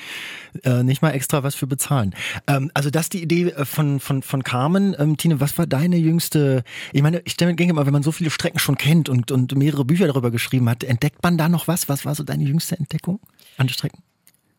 äh, 0.64 0.82
nicht 0.82 1.02
mal 1.02 1.10
extra 1.10 1.42
was 1.42 1.54
für 1.54 1.66
bezahlen. 1.66 2.14
Ähm, 2.48 2.70
also 2.74 2.90
das 2.90 3.02
ist 3.02 3.12
die 3.12 3.22
Idee 3.22 3.50
äh, 3.50 3.64
von, 3.64 4.00
von, 4.00 4.22
von 4.22 4.42
Carmen. 4.42 4.96
Ähm, 4.98 5.16
Tine, 5.16 5.40
was 5.40 5.56
war 5.58 5.66
deine 5.66 5.96
jüngste, 5.96 6.64
ich 6.92 7.02
meine, 7.02 7.22
ich 7.24 7.36
denke 7.36 7.62
immer, 7.62 7.86
wenn 7.86 7.92
man 7.92 8.02
so 8.02 8.10
viele 8.10 8.30
Strecken 8.30 8.58
schon 8.58 8.76
kennt 8.76 9.08
und, 9.08 9.30
und 9.30 9.54
mehrere 9.54 9.84
Bücher 9.84 10.06
darüber 10.06 10.30
geschrieben 10.30 10.68
hat, 10.68 10.82
entdeckt 10.82 11.22
man 11.22 11.38
da 11.38 11.41
noch 11.48 11.68
was? 11.68 11.88
Was 11.88 12.04
war 12.04 12.14
so 12.14 12.24
deine 12.24 12.44
jüngste 12.44 12.76
Entdeckung 12.78 13.20
an 13.56 13.68
Strecken? 13.68 14.02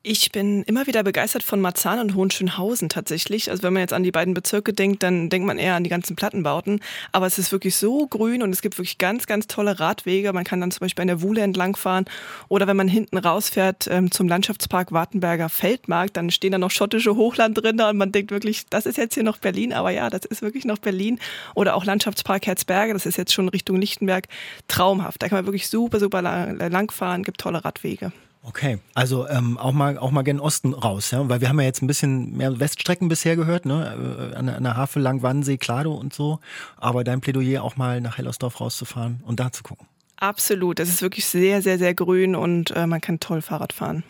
Ich 0.05 0.33
bin 0.33 0.63
immer 0.63 0.85
wieder 0.85 1.01
begeistert 1.01 1.43
von 1.43 1.61
Marzahn 1.61 1.97
und 1.97 2.13
Hohenschönhausen 2.13 2.89
tatsächlich. 2.89 3.49
Also 3.49 3.63
wenn 3.63 3.71
man 3.71 3.79
jetzt 3.79 3.93
an 3.93 4.03
die 4.03 4.11
beiden 4.11 4.33
Bezirke 4.33 4.73
denkt, 4.73 5.01
dann 5.01 5.29
denkt 5.29 5.47
man 5.47 5.57
eher 5.57 5.75
an 5.75 5.85
die 5.85 5.89
ganzen 5.89 6.17
Plattenbauten. 6.17 6.81
Aber 7.13 7.25
es 7.25 7.39
ist 7.39 7.53
wirklich 7.53 7.77
so 7.77 8.05
grün 8.07 8.43
und 8.43 8.51
es 8.51 8.61
gibt 8.61 8.77
wirklich 8.77 8.97
ganz, 8.97 9.27
ganz 9.27 9.47
tolle 9.47 9.79
Radwege. 9.79 10.33
Man 10.33 10.43
kann 10.43 10.59
dann 10.59 10.71
zum 10.71 10.81
Beispiel 10.81 11.03
an 11.03 11.07
der 11.07 11.21
Wuhle 11.21 11.39
entlangfahren 11.39 12.03
oder 12.49 12.67
wenn 12.67 12.75
man 12.75 12.89
hinten 12.89 13.17
rausfährt 13.17 13.87
ähm, 13.89 14.11
zum 14.11 14.27
Landschaftspark 14.27 14.91
Wartenberger 14.91 15.47
Feldmark, 15.47 16.13
dann 16.13 16.31
stehen 16.31 16.51
da 16.51 16.57
noch 16.57 16.71
schottische 16.71 17.15
Hochlandrinder 17.15 17.87
und 17.87 17.95
man 17.95 18.11
denkt 18.11 18.31
wirklich, 18.31 18.65
das 18.69 18.85
ist 18.85 18.97
jetzt 18.97 19.13
hier 19.13 19.23
noch 19.23 19.37
Berlin. 19.37 19.71
Aber 19.71 19.91
ja, 19.91 20.09
das 20.09 20.25
ist 20.25 20.41
wirklich 20.41 20.65
noch 20.65 20.79
Berlin. 20.79 21.17
Oder 21.55 21.75
auch 21.75 21.85
Landschaftspark 21.85 22.45
Herzberge, 22.45 22.91
das 22.91 23.05
ist 23.05 23.15
jetzt 23.15 23.31
schon 23.31 23.47
Richtung 23.47 23.77
Lichtenberg. 23.79 24.27
Traumhaft. 24.67 25.23
Da 25.23 25.29
kann 25.29 25.37
man 25.37 25.45
wirklich 25.45 25.69
super, 25.69 26.01
super 26.01 26.21
lang, 26.21 26.57
langfahren, 26.57 27.23
gibt 27.23 27.39
tolle 27.39 27.63
Radwege. 27.63 28.11
Okay, 28.45 28.79
also 28.93 29.27
ähm, 29.29 29.57
auch 29.57 29.71
mal 29.71 29.97
auch 29.97 30.11
mal 30.11 30.21
gen 30.21 30.41
Osten 30.41 30.73
raus, 30.73 31.11
ja, 31.11 31.27
weil 31.29 31.39
wir 31.39 31.47
haben 31.47 31.59
ja 31.61 31.65
jetzt 31.65 31.81
ein 31.81 31.87
bisschen 31.87 32.35
mehr 32.35 32.59
Weststrecken 32.59 33.07
bisher 33.07 33.37
gehört, 33.37 33.65
ne, 33.65 34.31
äh, 34.33 34.35
an, 34.35 34.49
an 34.49 34.63
der 34.63 34.75
Havel 34.75 35.01
lang 35.01 35.21
Wannsee, 35.21 35.57
Klado 35.57 35.93
und 35.93 36.13
so, 36.13 36.39
aber 36.75 37.05
dein 37.05 37.21
Plädoyer 37.21 37.63
auch 37.63 37.77
mal 37.77 38.01
nach 38.01 38.17
Hellersdorf 38.17 38.59
rauszufahren 38.59 39.21
und 39.25 39.39
da 39.39 39.53
zu 39.53 39.63
gucken. 39.63 39.87
Absolut, 40.17 40.81
es 40.81 40.89
ist 40.89 41.01
wirklich 41.01 41.25
sehr 41.25 41.61
sehr 41.61 41.77
sehr 41.77 41.93
grün 41.93 42.35
und 42.35 42.71
äh, 42.71 42.85
man 42.85 42.99
kann 42.99 43.21
toll 43.21 43.41
Fahrrad 43.41 43.71
fahren. 43.71 44.03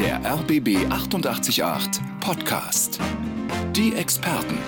Der 0.00 0.20
RBB 0.24 0.90
888 0.90 1.62
Podcast. 2.20 2.98
Die 3.74 3.94
Experten. 3.94 4.58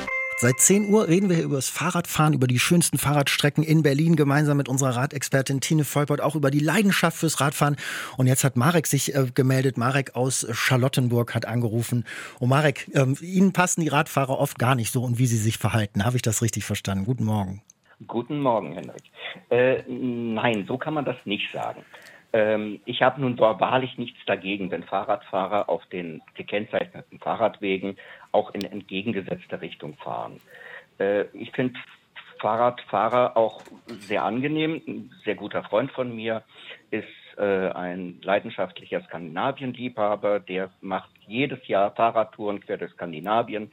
Seit 0.43 0.59
10 0.59 0.89
Uhr 0.89 1.07
reden 1.07 1.29
wir 1.29 1.37
hier 1.37 1.45
über 1.45 1.57
das 1.57 1.69
Fahrradfahren, 1.69 2.33
über 2.33 2.47
die 2.47 2.59
schönsten 2.59 2.97
Fahrradstrecken 2.97 3.63
in 3.63 3.83
Berlin, 3.83 4.17
gemeinsam 4.17 4.57
mit 4.57 4.71
unserer 4.71 4.97
Radexpertin 4.97 5.61
Tine 5.61 5.85
Volpert, 5.85 6.23
auch 6.23 6.35
über 6.35 6.51
die 6.51 6.61
Leidenschaft 6.61 7.19
fürs 7.19 7.43
Radfahren. 7.43 7.77
Und 8.17 8.27
jetzt 8.27 8.43
hat 8.43 8.57
Marek 8.57 8.87
sich 8.87 9.15
äh, 9.15 9.27
gemeldet. 9.35 9.77
Marek 9.77 10.17
aus 10.17 10.47
Charlottenburg 10.51 11.35
hat 11.35 11.45
angerufen. 11.45 12.07
Und 12.39 12.49
Marek, 12.49 12.89
äh, 12.95 13.05
Ihnen 13.21 13.53
passen 13.53 13.83
die 13.83 13.89
Radfahrer 13.89 14.39
oft 14.39 14.59
gar 14.59 14.75
nicht 14.75 14.91
so 14.91 15.03
und 15.03 15.19
wie 15.19 15.27
sie 15.27 15.37
sich 15.37 15.59
verhalten. 15.59 16.07
Habe 16.07 16.17
ich 16.17 16.23
das 16.23 16.41
richtig 16.41 16.65
verstanden? 16.65 17.05
Guten 17.05 17.25
Morgen. 17.25 17.61
Guten 18.07 18.41
Morgen, 18.41 18.73
Henrik. 18.73 19.03
Äh, 19.51 19.83
nein, 19.89 20.65
so 20.67 20.79
kann 20.79 20.95
man 20.95 21.05
das 21.05 21.17
nicht 21.27 21.53
sagen. 21.53 21.85
Ähm, 22.33 22.81
ich 22.85 23.03
habe 23.03 23.21
nun 23.21 23.39
wahrlich 23.39 23.99
nichts 23.99 24.19
dagegen, 24.27 24.71
wenn 24.71 24.85
Fahrradfahrer 24.85 25.69
auf 25.69 25.85
den 25.87 26.23
gekennzeichneten 26.35 27.19
Fahrradwegen 27.19 27.97
auch 28.33 28.55
in 28.55 28.63
entgegengesetzter 28.63 29.61
Richtung 29.61 29.97
fahren. 29.97 30.41
Äh, 30.99 31.25
ich 31.33 31.51
finde 31.53 31.79
Fahrradfahrer 32.41 33.37
auch 33.37 33.63
sehr 33.87 34.25
angenehm. 34.25 34.81
Ein 34.87 35.13
sehr 35.25 35.35
guter 35.35 35.63
Freund 35.63 35.91
von 35.93 36.15
mir 36.15 36.43
ist 36.91 37.07
äh, 37.37 37.71
ein 37.71 38.19
leidenschaftlicher 38.23 39.03
Skandinavien-Liebhaber, 39.03 40.41
der 40.41 40.71
macht 40.81 41.11
jedes 41.27 41.67
Jahr 41.69 41.93
Fahrradtouren 41.93 42.61
quer 42.61 42.79
durch 42.79 42.93
Skandinavien. 42.93 43.71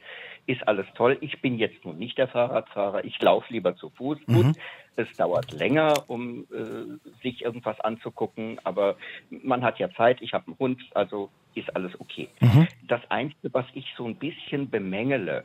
Ist 0.48 0.66
alles 0.66 0.86
toll. 0.94 1.18
Ich 1.20 1.42
bin 1.42 1.58
jetzt 1.58 1.84
nun 1.84 1.98
nicht 1.98 2.16
der 2.16 2.26
Fahrradfahrer. 2.26 3.04
Ich 3.04 3.20
laufe 3.20 3.52
lieber 3.52 3.76
zu 3.76 3.90
Fuß. 3.90 4.16
Mhm. 4.26 4.34
Gut, 4.34 4.56
es 4.96 5.12
dauert 5.18 5.52
länger, 5.52 5.92
um 6.06 6.46
äh, 6.50 7.20
sich 7.22 7.42
irgendwas 7.42 7.78
anzugucken, 7.80 8.58
aber 8.64 8.96
man 9.28 9.62
hat 9.62 9.78
ja 9.78 9.90
Zeit. 9.90 10.22
Ich 10.22 10.32
habe 10.32 10.46
einen 10.46 10.58
Hund, 10.58 10.82
also 10.94 11.28
ist 11.54 11.76
alles 11.76 11.92
okay. 12.00 12.30
Mhm. 12.40 12.66
Das 12.88 13.02
Einzige, 13.10 13.52
was 13.52 13.66
ich 13.74 13.92
so 13.94 14.06
ein 14.06 14.16
bisschen 14.16 14.70
bemängele 14.70 15.44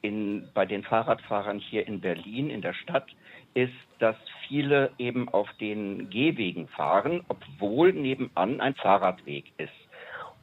in, 0.00 0.48
bei 0.54 0.64
den 0.64 0.82
Fahrradfahrern 0.82 1.58
hier 1.58 1.86
in 1.86 2.00
Berlin, 2.00 2.48
in 2.48 2.62
der 2.62 2.72
Stadt, 2.72 3.08
ist, 3.52 3.72
dass 3.98 4.16
viele 4.48 4.92
eben 4.96 5.28
auf 5.28 5.48
den 5.60 6.08
Gehwegen 6.08 6.68
fahren, 6.68 7.22
obwohl 7.28 7.92
nebenan 7.92 8.62
ein 8.62 8.74
Fahrradweg 8.76 9.52
ist. 9.58 9.70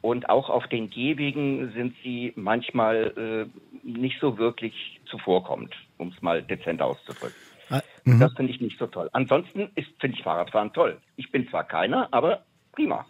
Und 0.02 0.30
auch 0.30 0.50
auf 0.50 0.68
den 0.68 0.90
Gehwegen 0.90 1.72
sind 1.74 1.96
sie 2.04 2.32
manchmal 2.36 3.50
äh, 3.54 3.88
nicht 3.88 4.20
so 4.22 4.38
wirklich 4.38 4.74
zuvorkommend, 5.10 5.76
um 5.98 6.10
es 6.16 6.22
mal 6.22 6.42
dezent 6.42 6.82
auszudrücken. 6.82 7.36
Ah, 7.70 7.82
mhm. 8.06 8.20
das 8.20 8.34
finde 8.34 8.52
ich 8.52 8.62
nicht 8.62 8.80
so 8.80 8.88
toll. 8.88 9.10
Ansonsten 9.14 9.70
finde 10.00 10.18
ich 10.18 10.24
Fahrradfahren 10.24 10.74
toll. 10.74 10.98
Ich 11.18 11.32
bin 11.32 11.48
zwar 11.50 11.66
keiner, 11.66 12.08
aber 12.12 12.44
prima. 12.72 13.06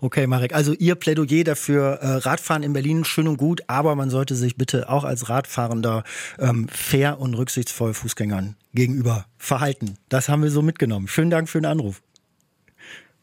Okay, 0.00 0.26
Marek, 0.26 0.52
also 0.52 0.74
Ihr 0.74 0.96
Plädoyer 0.96 1.44
dafür, 1.44 1.98
äh, 2.00 2.06
Radfahren 2.16 2.64
in 2.64 2.72
Berlin 2.72 3.04
schön 3.04 3.28
und 3.28 3.36
gut, 3.36 3.62
aber 3.68 3.94
man 3.94 4.10
sollte 4.10 4.34
sich 4.34 4.56
bitte 4.56 4.88
auch 4.88 5.04
als 5.04 5.28
Radfahrender 5.28 6.02
ähm, 6.40 6.66
fair 6.68 7.20
und 7.20 7.34
rücksichtsvoll 7.34 7.94
Fußgängern 7.94 8.56
gegenüber 8.74 9.26
verhalten. 9.38 9.96
Das 10.08 10.28
haben 10.28 10.42
wir 10.42 10.50
so 10.50 10.60
mitgenommen. 10.60 11.06
Schönen 11.06 11.30
Dank 11.30 11.48
für 11.48 11.60
den 11.60 11.66
Anruf. 11.66 12.02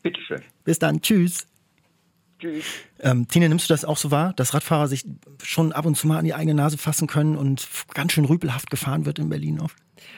Bitteschön. 0.02 0.42
Bis 0.64 0.80
dann. 0.80 1.02
Tschüss. 1.02 1.46
Tschüss. 2.40 2.89
Ähm, 3.02 3.28
Tine, 3.28 3.50
nimmst 3.50 3.70
du 3.70 3.74
das 3.74 3.86
auch 3.86 3.98
so 3.98 4.12
wahr, 4.12 4.34
dass 4.36 4.54
Radfahrer 4.54 4.88
sich 4.88 5.06
schon 5.42 5.72
ab 5.72 5.86
und 5.86 5.96
zu 5.96 6.08
mal 6.08 6.18
an 6.18 6.26
die 6.26 6.34
eigene 6.34 6.54
Nase 6.54 6.78
fassen 6.78 7.08
können 7.08 7.38
und 7.38 7.68
ganz 7.94 8.12
schön 8.12 8.26
rüpelhaft 8.26 8.70
gefahren 8.70 9.06
wird 9.06 9.20
in 9.20 9.30
Berlin 9.30 9.60
oft? 9.60 9.76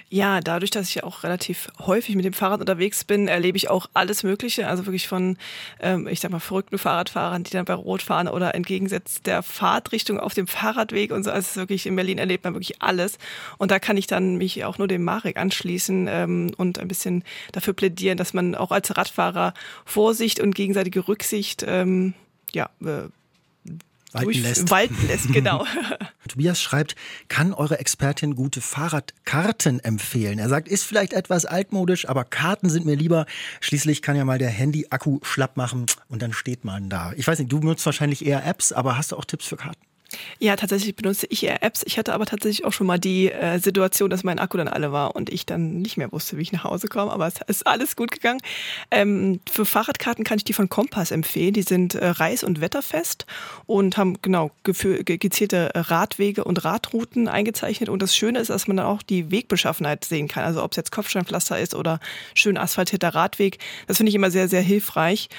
Ja, 0.10 0.42
dadurch, 0.42 0.72
dass 0.72 0.90
ich 0.90 1.04
auch 1.04 1.24
relativ 1.24 1.70
häufig 1.80 2.16
mit 2.16 2.26
dem 2.26 2.34
Fahrrad 2.34 2.60
unterwegs 2.60 3.04
bin, 3.04 3.28
erlebe 3.28 3.58
ich 3.58 3.70
auch 3.70 3.90
alles 3.94 4.24
Mögliche. 4.24 4.68
Also 4.68 4.86
wirklich 4.86 5.08
von, 5.08 5.38
ähm, 5.80 6.08
ich 6.08 6.20
sag 6.20 6.32
mal, 6.32 6.40
verrückten 6.40 6.78
Fahrradfahrern, 6.78 7.44
die 7.44 7.52
dann 7.52 7.66
bei 7.66 7.74
Rot 7.74 8.02
fahren 8.02 8.28
oder 8.28 8.54
entgegensetzt 8.54 9.26
der 9.26 9.42
Fahrtrichtung 9.42 10.20
auf 10.20 10.34
dem 10.34 10.48
Fahrradweg 10.48 11.12
und 11.12 11.24
so. 11.24 11.32
Also 11.32 11.62
wirklich 11.62 11.86
in 11.86 11.96
Berlin 11.96 12.18
erlebt 12.18 12.44
man 12.44 12.54
wirklich 12.54 12.82
alles. 12.82 13.18
Und 13.58 13.72
da 13.72 13.80
kann 13.80 13.98
ich 13.98 14.08
dann 14.08 14.36
mich 14.36 14.64
auch 14.66 14.78
nur 14.78 14.88
dem 14.88 15.04
Marek 15.04 15.38
anschließen 15.38 16.08
ähm, 16.10 16.52
und 16.58 16.80
ein 16.80 16.88
bisschen 16.88 17.24
dafür 17.54 17.74
plädieren, 17.74 18.18
dass 18.18 18.34
man 18.34 18.54
auch 18.56 18.72
als 18.72 18.96
Radfahrer 18.96 19.54
Vorsicht 19.86 20.40
und 20.40 20.56
gegenseitige 20.56 21.08
Rücksicht 21.08 21.64
ähm, 21.66 22.14
ja, 22.54 22.70
äh, 22.82 23.10
walten 24.12 24.42
lässt. 24.42 24.70
Walten 24.70 25.08
lässt, 25.08 25.32
genau. 25.32 25.66
Tobias 26.28 26.62
schreibt, 26.62 26.96
kann 27.28 27.54
eure 27.54 27.80
Expertin 27.80 28.36
gute 28.36 28.62
Fahrradkarten 28.62 29.80
empfehlen? 29.80 30.40
Er 30.40 30.50
sagt, 30.50 30.68
ist 30.68 30.84
vielleicht 30.84 31.14
etwas 31.14 31.46
altmodisch, 31.46 32.08
aber 32.08 32.24
Karten 32.24 32.70
sind 32.70 32.86
mir 32.86 32.96
lieber. 32.96 33.26
Schließlich 33.60 34.02
kann 34.02 34.16
ja 34.16 34.26
mal 34.26 34.38
der 34.38 34.50
Handy-Akku 34.50 35.20
schlapp 35.24 35.58
machen 35.58 35.86
und 36.10 36.22
dann 36.22 36.34
steht 36.34 36.66
man 36.66 36.90
da. 36.90 37.14
Ich 37.16 37.28
weiß 37.28 37.40
nicht, 37.40 37.52
du 37.52 37.60
nutzt 37.60 37.86
wahrscheinlich 37.86 38.26
eher 38.26 38.46
Apps, 38.46 38.72
aber 38.72 38.98
hast 38.98 39.12
du 39.12 39.18
auch 39.18 39.26
Tipps 39.26 39.48
für 39.48 39.58
Karten? 39.58 39.91
Ja, 40.40 40.56
tatsächlich 40.56 40.96
benutze 40.96 41.28
ich 41.30 41.44
eher 41.44 41.64
Apps. 41.64 41.84
Ich 41.86 41.98
hatte 41.98 42.14
aber 42.14 42.26
tatsächlich 42.26 42.66
auch 42.66 42.74
schon 42.74 42.88
mal 42.88 43.00
die 43.00 43.32
äh, 43.32 43.60
Situation, 43.60 44.10
dass 44.10 44.24
mein 44.24 44.40
Akku 44.40 44.58
dann 44.58 44.68
alle 44.68 44.92
war 44.92 45.16
und 45.16 45.30
ich 45.30 45.46
dann 45.46 45.82
nicht 45.82 45.98
mehr 45.98 46.12
wusste, 46.12 46.38
wie 46.38 46.42
ich 46.42 46.52
nach 46.52 46.64
Hause 46.64 46.88
komme. 46.88 47.12
Aber 47.12 47.28
es 47.28 47.36
ist 47.48 47.68
alles 47.68 47.96
gut 47.96 48.12
gegangen. 48.12 48.42
Ähm, 48.90 49.40
für 49.50 49.66
Fahrradkarten 49.66 50.24
kann 50.24 50.38
ich 50.38 50.44
die 50.44 50.54
von 50.54 50.70
Kompass 50.70 51.12
empfehlen. 51.12 51.54
Die 51.54 51.62
sind 51.62 51.96
äh, 51.96 52.10
reiß- 52.10 52.44
und 52.46 52.62
wetterfest 52.62 53.26
und 53.66 53.98
haben 53.98 54.18
genau 54.22 54.52
gezielte 54.64 55.72
Radwege 55.76 56.44
und 56.44 56.64
Radrouten 56.64 57.28
eingezeichnet. 57.28 57.90
Und 57.90 58.02
das 58.02 58.16
Schöne 58.16 58.40
ist, 58.40 58.50
dass 58.50 58.68
man 58.68 58.78
dann 58.78 58.86
auch 58.86 59.02
die 59.02 59.32
Wegbeschaffenheit 59.32 60.06
sehen 60.06 60.28
kann. 60.28 60.44
Also 60.44 60.64
ob 60.64 60.72
es 60.72 60.78
jetzt 60.78 60.92
Kopfsteinpflaster 60.92 61.60
ist 61.60 61.76
oder 61.76 62.00
schön 62.34 62.58
asphaltierter 62.58 63.10
Radweg. 63.10 63.60
Das 63.88 63.98
finde 63.98 64.10
ich 64.10 64.16
immer 64.16 64.32
sehr, 64.32 64.48
sehr 64.48 64.62
hilfreich. 64.62 65.30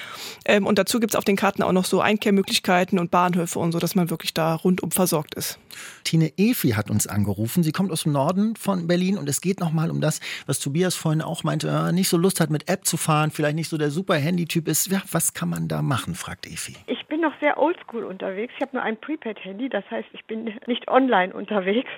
Ähm, 0.44 0.66
und 0.66 0.78
dazu 0.78 1.00
gibt 1.00 1.14
es 1.14 1.18
auf 1.18 1.24
den 1.24 1.36
Karten 1.36 1.62
auch 1.62 1.72
noch 1.72 1.84
so 1.84 2.00
Einkehrmöglichkeiten 2.00 2.98
und 2.98 3.10
Bahnhöfe 3.10 3.58
und 3.58 3.72
so, 3.72 3.78
dass 3.78 3.94
man 3.94 4.10
wirklich 4.10 4.34
da 4.34 4.54
rundum 4.64 4.90
versorgt 4.90 5.34
ist. 5.34 5.58
Tine 6.04 6.32
Efi 6.36 6.70
hat 6.70 6.90
uns 6.90 7.06
angerufen. 7.06 7.62
Sie 7.62 7.72
kommt 7.72 7.90
aus 7.90 8.04
dem 8.04 8.12
Norden 8.12 8.56
von 8.56 8.86
Berlin 8.86 9.18
und 9.18 9.28
es 9.28 9.40
geht 9.40 9.60
nochmal 9.60 9.90
um 9.90 10.00
das, 10.00 10.20
was 10.46 10.58
Tobias 10.58 10.94
vorhin 10.94 11.22
auch 11.22 11.44
meinte, 11.44 11.68
äh, 11.68 11.92
nicht 11.92 12.08
so 12.08 12.16
Lust 12.16 12.40
hat 12.40 12.50
mit 12.50 12.68
App 12.68 12.84
zu 12.84 12.96
fahren, 12.96 13.30
vielleicht 13.30 13.56
nicht 13.56 13.68
so 13.68 13.78
der 13.78 13.90
super 13.90 14.14
Handy-Typ 14.14 14.68
ist. 14.68 14.90
Ja, 14.90 15.02
was 15.10 15.34
kann 15.34 15.48
man 15.48 15.68
da 15.68 15.82
machen, 15.82 16.14
fragt 16.14 16.46
Efi. 16.46 16.76
Ich 16.86 17.06
bin 17.06 17.20
noch 17.20 17.32
sehr 17.40 17.58
oldschool 17.58 18.04
unterwegs. 18.04 18.52
Ich 18.56 18.62
habe 18.62 18.76
nur 18.76 18.82
ein 18.82 19.00
Prepaid-Handy, 19.00 19.68
das 19.68 19.84
heißt, 19.90 20.08
ich 20.12 20.24
bin 20.26 20.44
nicht 20.66 20.88
online 20.88 21.32
unterwegs. 21.32 21.90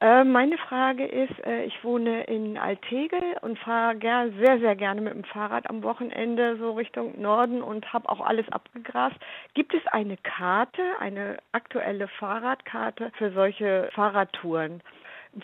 Äh, 0.00 0.24
meine 0.24 0.58
Frage 0.58 1.06
ist, 1.06 1.32
äh, 1.46 1.64
ich 1.64 1.84
wohne 1.84 2.24
in 2.24 2.58
Altegel 2.58 3.22
und 3.42 3.58
fahre 3.58 3.96
sehr, 4.38 4.58
sehr 4.58 4.76
gerne 4.76 5.00
mit 5.00 5.14
dem 5.14 5.24
Fahrrad 5.24 5.70
am 5.70 5.82
Wochenende 5.82 6.56
so 6.58 6.72
Richtung 6.72 7.20
Norden 7.20 7.62
und 7.62 7.92
habe 7.92 8.08
auch 8.08 8.20
alles 8.20 8.50
abgegrast. 8.50 9.16
Gibt 9.54 9.72
es 9.72 9.86
eine 9.86 10.16
Karte, 10.16 10.82
eine 10.98 11.38
aktuelle 11.52 12.08
Fahrradkarte 12.08 13.12
für 13.16 13.30
solche 13.32 13.88
Fahrradtouren? 13.94 14.82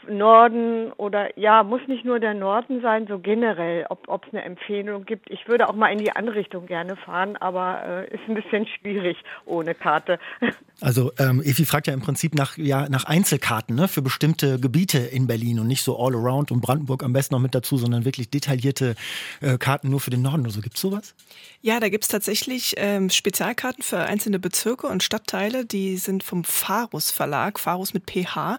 Norden 0.09 0.93
oder 0.93 1.39
ja, 1.39 1.63
muss 1.63 1.81
nicht 1.89 2.05
nur 2.05 2.21
der 2.21 2.35
Norden 2.35 2.81
sein, 2.81 3.07
so 3.09 3.19
generell, 3.19 3.87
ob 3.89 4.25
es 4.27 4.33
eine 4.33 4.43
Empfehlung 4.43 5.05
gibt. 5.05 5.31
Ich 5.31 5.49
würde 5.49 5.69
auch 5.69 5.75
mal 5.75 5.89
in 5.89 5.99
die 5.99 6.13
andere 6.13 6.37
Richtung 6.37 6.67
gerne 6.67 6.97
fahren, 6.97 7.37
aber 7.37 7.83
äh, 7.85 8.15
ist 8.15 8.23
ein 8.29 8.35
bisschen 8.35 8.67
schwierig 8.67 9.17
ohne 9.47 9.75
Karte. 9.75 10.19
Also 10.83 11.13
ähm, 11.19 11.43
Evi 11.43 11.67
fragt 11.67 11.89
ja 11.89 11.93
im 11.93 12.01
Prinzip 12.01 12.35
nach, 12.35 12.57
ja, 12.57 12.89
nach 12.89 13.05
Einzelkarten 13.05 13.77
ne, 13.77 13.87
für 13.87 14.01
bestimmte 14.01 14.59
Gebiete 14.59 14.97
in 14.97 15.27
Berlin 15.27 15.61
und 15.61 15.67
nicht 15.67 15.83
so 15.83 15.99
all 15.99 16.15
around 16.15 16.51
und 16.51 16.63
Brandenburg 16.63 17.03
am 17.03 17.13
besten 17.13 17.35
noch 17.35 17.41
mit 17.41 17.55
dazu, 17.55 17.77
sondern 17.77 18.07
wirklich 18.07 18.31
detaillierte 18.31 18.95
äh, 19.43 19.59
Karten 19.59 19.91
nur 19.91 20.01
für 20.01 20.09
den 20.09 20.23
Norden 20.23 20.41
oder 20.41 20.51
so. 20.53 20.63
Gibt 20.63 20.77
es 20.77 20.81
sowas? 20.81 21.15
Ja, 21.61 21.81
da 21.81 21.91
gibt 21.91 22.05
es 22.05 22.09
tatsächlich 22.09 22.77
ähm, 22.79 23.11
Spezialkarten 23.11 23.83
für 23.83 23.99
einzelne 23.99 24.39
Bezirke 24.39 24.87
und 24.87 25.03
Stadtteile. 25.03 25.67
Die 25.67 25.99
sind 25.99 26.23
vom 26.23 26.45
Farus 26.45 27.11
Verlag, 27.11 27.61
Farus 27.61 27.93
mit 27.93 28.11
PH. 28.11 28.59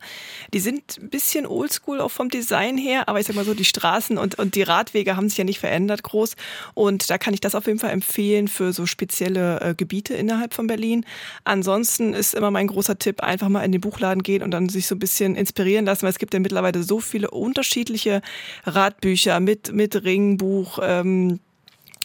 Die 0.54 0.60
sind 0.60 1.00
ein 1.02 1.10
bisschen 1.22 1.46
oldschool 1.46 2.02
auch 2.02 2.12
vom 2.12 2.30
Design 2.30 2.78
her, 2.78 3.08
aber 3.08 3.20
ich 3.20 3.28
sag 3.28 3.36
mal 3.36 3.46
so, 3.46 3.54
die 3.54 3.66
Straßen 3.66 4.18
und, 4.18 4.40
und 4.40 4.56
die 4.56 4.64
Radwege 4.64 5.16
haben 5.16 5.30
sich 5.30 5.38
ja 5.38 5.44
nicht 5.44 5.60
verändert 5.60 6.04
groß. 6.04 6.36
Und 6.74 7.10
da 7.10 7.18
kann 7.18 7.34
ich 7.34 7.40
das 7.40 7.56
auf 7.56 7.68
jeden 7.68 7.80
Fall 7.80 7.92
empfehlen 7.92 8.48
für 8.48 8.74
so 8.74 8.86
spezielle 8.86 9.62
äh, 9.62 9.76
Gebiete 9.76 10.16
innerhalb 10.16 10.54
von 10.54 10.68
Berlin. 10.68 11.06
Ansonsten 11.44 12.14
ist 12.14 12.34
immer 12.34 12.52
mein 12.52 12.68
großer 12.68 12.98
Tipp, 12.98 13.22
einfach 13.22 13.50
mal 13.50 13.64
in 13.64 13.72
den 13.72 13.82
Buchladen 13.82 14.24
gehen 14.24 14.42
und 14.42 14.52
dann 14.52 14.68
sich 14.70 14.88
so 14.88 14.96
ein 14.96 15.00
bisschen 15.00 15.36
inspirieren 15.36 15.86
lassen, 15.86 16.04
weil 16.04 16.10
es 16.12 16.20
gibt 16.20 16.34
ja 16.34 16.40
mittlerweile 16.40 16.84
so 16.84 17.00
viele 17.00 17.30
unterschiedliche 17.30 18.22
Radbücher 18.66 19.40
mit, 19.40 19.72
mit 19.72 20.04
Ringbuch, 20.04 20.80
ähm, 20.82 21.40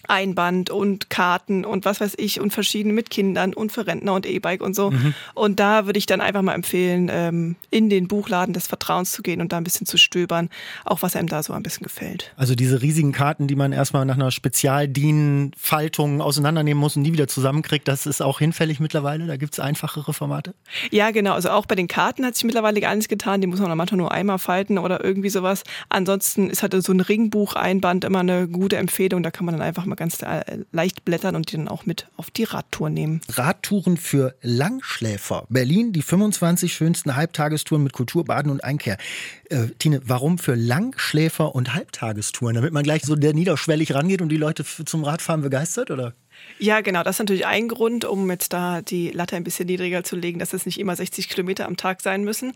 Einband 0.09 0.71
und 0.71 1.11
Karten 1.11 1.65
und 1.65 1.85
was 1.85 2.01
weiß 2.01 2.15
ich 2.19 2.41
und 2.41 2.53
verschiedene 2.53 2.95
mit 2.95 3.11
Kindern 3.11 3.55
und 3.55 3.73
für 3.73 3.87
Rentner 3.87 4.15
und 4.15 4.27
E-Bike 4.27 4.63
und 4.63 4.75
so. 4.75 4.91
Mhm. 4.91 5.15
Und 5.35 5.61
da 5.61 5.87
würde 5.87 5.99
ich 5.99 6.07
dann 6.07 6.21
einfach 6.21 6.43
mal 6.43 6.55
empfehlen, 6.55 7.11
ähm, 7.13 7.57
in 7.71 7.91
den 7.91 8.09
Buchladen 8.09 8.53
des 8.55 8.67
Vertrauens 8.67 9.13
zu 9.13 9.23
gehen 9.23 9.41
und 9.41 9.53
da 9.53 9.59
ein 9.59 9.65
bisschen 9.65 9.87
zu 9.87 9.97
stöbern, 9.99 10.49
auch 10.85 11.03
was 11.03 11.17
einem 11.17 11.29
da 11.29 11.43
so 11.43 11.53
ein 11.53 11.63
bisschen 11.63 11.85
gefällt. 11.85 12.33
Also 12.37 12.55
diese 12.55 12.83
riesigen 12.83 13.13
Karten, 13.13 13.47
die 13.47 13.57
man 13.57 13.73
erstmal 13.73 14.05
nach 14.05 14.15
einer 14.15 14.31
Spezialdienenfaltung 14.31 16.21
auseinandernehmen 16.21 16.81
muss 16.81 16.97
und 16.97 17.03
nie 17.03 17.13
wieder 17.13 17.29
zusammenkriegt, 17.29 17.89
das 17.89 18.07
ist 18.07 18.23
auch 18.23 18.39
hinfällig 18.39 18.81
mittlerweile. 18.81 19.27
Da 19.27 19.37
gibt 19.37 19.55
es 19.55 19.61
einfachere 19.61 20.13
Formate. 20.13 20.55
Ja, 20.91 21.11
genau. 21.11 21.33
Also 21.33 21.51
auch 21.51 21.67
bei 21.67 21.75
den 21.75 21.89
Karten 21.89 22.25
hat 22.25 22.35
sich 22.35 22.45
mittlerweile 22.45 22.81
gar 22.81 22.95
nichts 22.95 23.09
getan. 23.09 23.41
Die 23.41 23.47
muss 23.47 23.61
man 23.61 23.77
manchmal 23.77 23.99
nur 23.99 24.13
einmal 24.13 24.39
falten 24.39 24.79
oder 24.79 25.03
irgendwie 25.03 25.31
sowas. 25.31 25.63
Ansonsten 25.89 26.51
ist 26.51 26.63
halt 26.63 26.75
so 26.83 26.93
ein 26.93 27.01
Ringbuch-Einband 27.01 28.05
immer 28.05 28.21
eine 28.21 28.49
gute 28.49 28.77
Empfehlung. 28.77 29.23
Da 29.23 29.31
kann 29.31 29.47
man 29.47 29.55
dann 29.55 29.63
einfach 29.63 29.85
mal 29.87 29.96
ganz 29.97 30.23
äh, 30.23 30.59
leicht 30.73 31.05
blättern 31.05 31.37
und 31.37 31.51
die 31.51 31.57
dann 31.57 31.69
auch 31.69 31.87
mit 31.87 32.09
auf 32.17 32.31
die 32.31 32.45
Radtour 32.45 32.91
nehmen. 32.91 33.21
Radtouren 33.29 33.97
für 33.97 34.35
Langschläfer. 34.43 35.47
Berlin, 35.49 35.93
die 35.93 36.03
25 36.03 36.73
schönsten 36.73 37.17
Halbtagestouren 37.17 37.83
mit 37.83 37.93
Kultur, 37.93 38.25
Baden 38.25 38.51
und 38.51 38.63
Einkehr. 38.63 38.99
Äh, 39.51 39.69
Tine, 39.79 40.01
warum 40.05 40.39
für 40.39 40.55
Langschläfer 40.55 41.55
und 41.55 41.75
Halbtagestouren? 41.75 42.55
Damit 42.55 42.73
man 42.73 42.83
gleich 42.83 43.03
so 43.03 43.17
der 43.17 43.35
niederschwellig 43.35 43.95
rangeht 43.95 44.23
und 44.23 44.29
die 44.29 44.37
Leute 44.37 44.65
zum 44.65 45.05
Radfahren 45.05 45.43
begeistert, 45.43 45.91
oder? 45.91 46.15
Ja, 46.59 46.81
genau. 46.81 47.03
Das 47.03 47.17
ist 47.17 47.19
natürlich 47.19 47.45
ein 47.45 47.69
Grund, 47.69 48.07
um 48.07 48.31
jetzt 48.31 48.53
da 48.53 48.81
die 48.81 49.11
Latte 49.11 49.37
ein 49.37 49.45
bisschen 49.45 49.67
niedriger 49.67 50.05
zu 50.05 50.17
legen, 50.17 50.39
dass 50.39 50.55
es 50.55 50.65
nicht 50.65 50.81
immer 50.81 50.97
60 50.97 51.29
Kilometer 51.29 51.67
am 51.67 51.77
Tag 51.77 52.01
sein 52.01 52.25
müssen. 52.25 52.55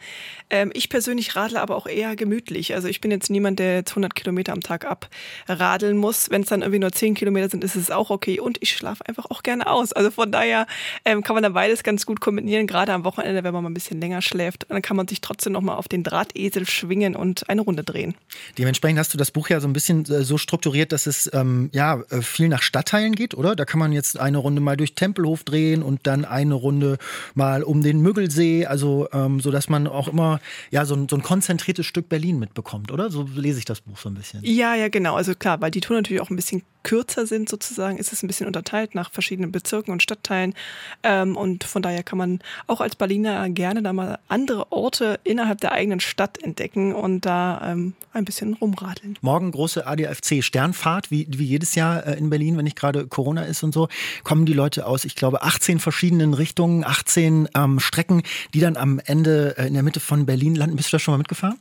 Ähm, 0.49 0.70
ich 0.72 0.88
persönlich 0.88 1.37
radle 1.37 1.60
aber 1.60 1.76
auch 1.76 1.87
eher 1.87 2.16
gemütlich. 2.16 2.75
Also 2.75 2.88
ich 2.88 3.02
bin 3.02 3.10
jetzt 3.10 3.28
niemand, 3.28 3.58
der 3.58 3.75
jetzt 3.75 3.90
100 3.90 4.14
Kilometer 4.14 4.54
am 4.54 4.62
Tag 4.62 4.87
abradeln 4.87 5.99
muss. 5.99 6.30
Wenn 6.30 6.42
es 6.42 6.49
dann 6.49 6.62
irgendwie 6.62 6.78
nur 6.78 6.92
10 6.92 7.14
Kilometer 7.14 7.50
sind, 7.50 7.62
ist 7.62 7.76
es 7.76 7.90
auch 7.90 8.08
okay. 8.08 8.40
Und 8.40 8.56
ich 8.62 8.72
schlafe 8.72 9.06
einfach 9.06 9.26
auch 9.28 9.42
gerne 9.42 9.66
aus. 9.66 9.92
Also 9.92 10.10
von 10.10 10.32
daher 10.32 10.66
ähm, 11.04 11.22
kann 11.22 11.34
man 11.34 11.42
da 11.42 11.50
beides 11.50 11.82
ganz 11.82 12.06
gut 12.06 12.20
kombinieren. 12.20 12.66
Gerade 12.66 12.94
am 12.94 13.04
Wochenende, 13.04 13.44
wenn 13.44 13.52
man 13.52 13.62
mal 13.62 13.70
ein 13.70 13.75
bisschen 13.75 14.00
länger 14.00 14.22
schläft, 14.22 14.64
dann 14.70 14.80
kann 14.80 14.96
man 14.96 15.08
sich 15.08 15.20
trotzdem 15.20 15.52
noch 15.52 15.60
mal 15.60 15.75
auf 15.75 15.88
den 15.88 16.04
Drahtesel 16.04 16.66
schwingen 16.66 17.14
und 17.14 17.50
eine 17.50 17.60
Runde 17.60 17.84
drehen. 17.84 18.14
Dementsprechend 18.56 18.99
hast 18.99 19.12
du 19.12 19.18
das 19.18 19.30
Buch 19.30 19.50
ja 19.50 19.60
so 19.60 19.68
ein 19.68 19.75
bisschen 19.75 20.06
äh, 20.06 20.25
so 20.25 20.38
strukturiert, 20.38 20.92
dass 20.92 21.06
es 21.06 21.30
ähm, 21.34 21.68
ja 21.75 22.02
äh, 22.08 22.22
viel 22.22 22.49
nach 22.49 22.62
Stadtteilen 22.62 23.14
geht, 23.14 23.34
oder? 23.34 23.54
Da 23.54 23.66
kann 23.70 23.78
man 23.78 23.92
jetzt 23.92 24.18
eine 24.18 24.38
Runde 24.38 24.60
mal 24.60 24.76
durch 24.76 24.96
Tempelhof 24.96 25.44
drehen 25.44 25.84
und 25.84 26.08
dann 26.08 26.24
eine 26.24 26.54
Runde 26.54 26.98
mal 27.34 27.62
um 27.62 27.82
den 27.82 28.00
Müggelsee, 28.00 28.66
also 28.66 29.08
ähm, 29.12 29.38
so 29.38 29.52
dass 29.52 29.68
man 29.68 29.86
auch 29.86 30.08
immer 30.08 30.40
ja 30.72 30.84
so 30.84 30.96
ein, 30.96 31.08
so 31.08 31.14
ein 31.14 31.22
konzentriertes 31.22 31.86
Stück 31.86 32.08
Berlin 32.08 32.40
mitbekommt, 32.40 32.90
oder? 32.90 33.10
So 33.10 33.28
lese 33.32 33.60
ich 33.60 33.64
das 33.64 33.80
Buch 33.80 33.96
so 33.96 34.08
ein 34.08 34.14
bisschen. 34.14 34.40
Ja, 34.42 34.74
ja, 34.74 34.88
genau. 34.88 35.14
Also 35.14 35.36
klar, 35.36 35.60
weil 35.60 35.70
die 35.70 35.80
Touren 35.80 36.02
natürlich 36.02 36.20
auch 36.20 36.30
ein 36.30 36.36
bisschen 36.36 36.62
kürzer 36.82 37.26
sind 37.26 37.49
sozusagen, 37.49 37.99
ist 37.99 38.12
es 38.12 38.22
ein 38.22 38.26
bisschen 38.26 38.46
unterteilt 38.46 38.94
nach 38.94 39.10
verschiedenen 39.10 39.52
Bezirken 39.52 39.92
und 39.92 40.02
Stadtteilen. 40.02 40.54
Ähm, 41.02 41.37
und 41.37 41.64
von 41.64 41.82
daher 41.82 42.02
kann 42.02 42.18
man 42.18 42.40
auch 42.66 42.80
als 42.80 42.96
Berliner 42.96 43.49
gerne 43.50 43.82
da 43.82 43.92
mal 43.92 44.18
andere 44.28 44.72
Orte 44.72 45.20
innerhalb 45.25 45.60
der 45.60 45.72
eigenen 45.72 46.00
Stadt 46.00 46.42
entdecken 46.42 46.94
und 46.94 47.26
da 47.26 47.72
ähm, 47.72 47.94
ein 48.12 48.25
bisschen 48.25 48.54
rumradeln. 48.54 49.18
Morgen 49.20 49.50
große 49.50 49.87
ADFC 49.87 50.42
Sternfahrt, 50.42 51.10
wie, 51.10 51.26
wie 51.30 51.44
jedes 51.44 51.75
Jahr 51.75 52.06
äh, 52.06 52.18
in 52.18 52.30
Berlin, 52.30 52.56
wenn 52.56 52.64
nicht 52.64 52.76
gerade 52.76 53.06
Corona 53.06 53.42
ist 53.44 53.62
und 53.62 53.72
so, 53.72 53.88
kommen 54.25 54.46
die 54.46 54.52
Leute 54.52 54.87
aus, 54.87 55.04
ich 55.04 55.14
glaube, 55.14 55.42
18 55.42 55.80
verschiedenen 55.80 56.34
Richtungen, 56.34 56.84
18 56.84 57.49
ähm, 57.54 57.80
Strecken, 57.80 58.22
die 58.54 58.60
dann 58.60 58.76
am 58.76 59.00
Ende 59.04 59.56
äh, 59.58 59.66
in 59.66 59.75
der 59.75 59.82
Mitte 59.82 60.00
von 60.00 60.26
Berlin 60.26 60.54
landen. 60.54 60.76
Bist 60.76 60.92
du 60.92 60.96
da 60.96 60.99
schon 60.99 61.12
mal 61.12 61.18
mitgefahren? 61.18 61.58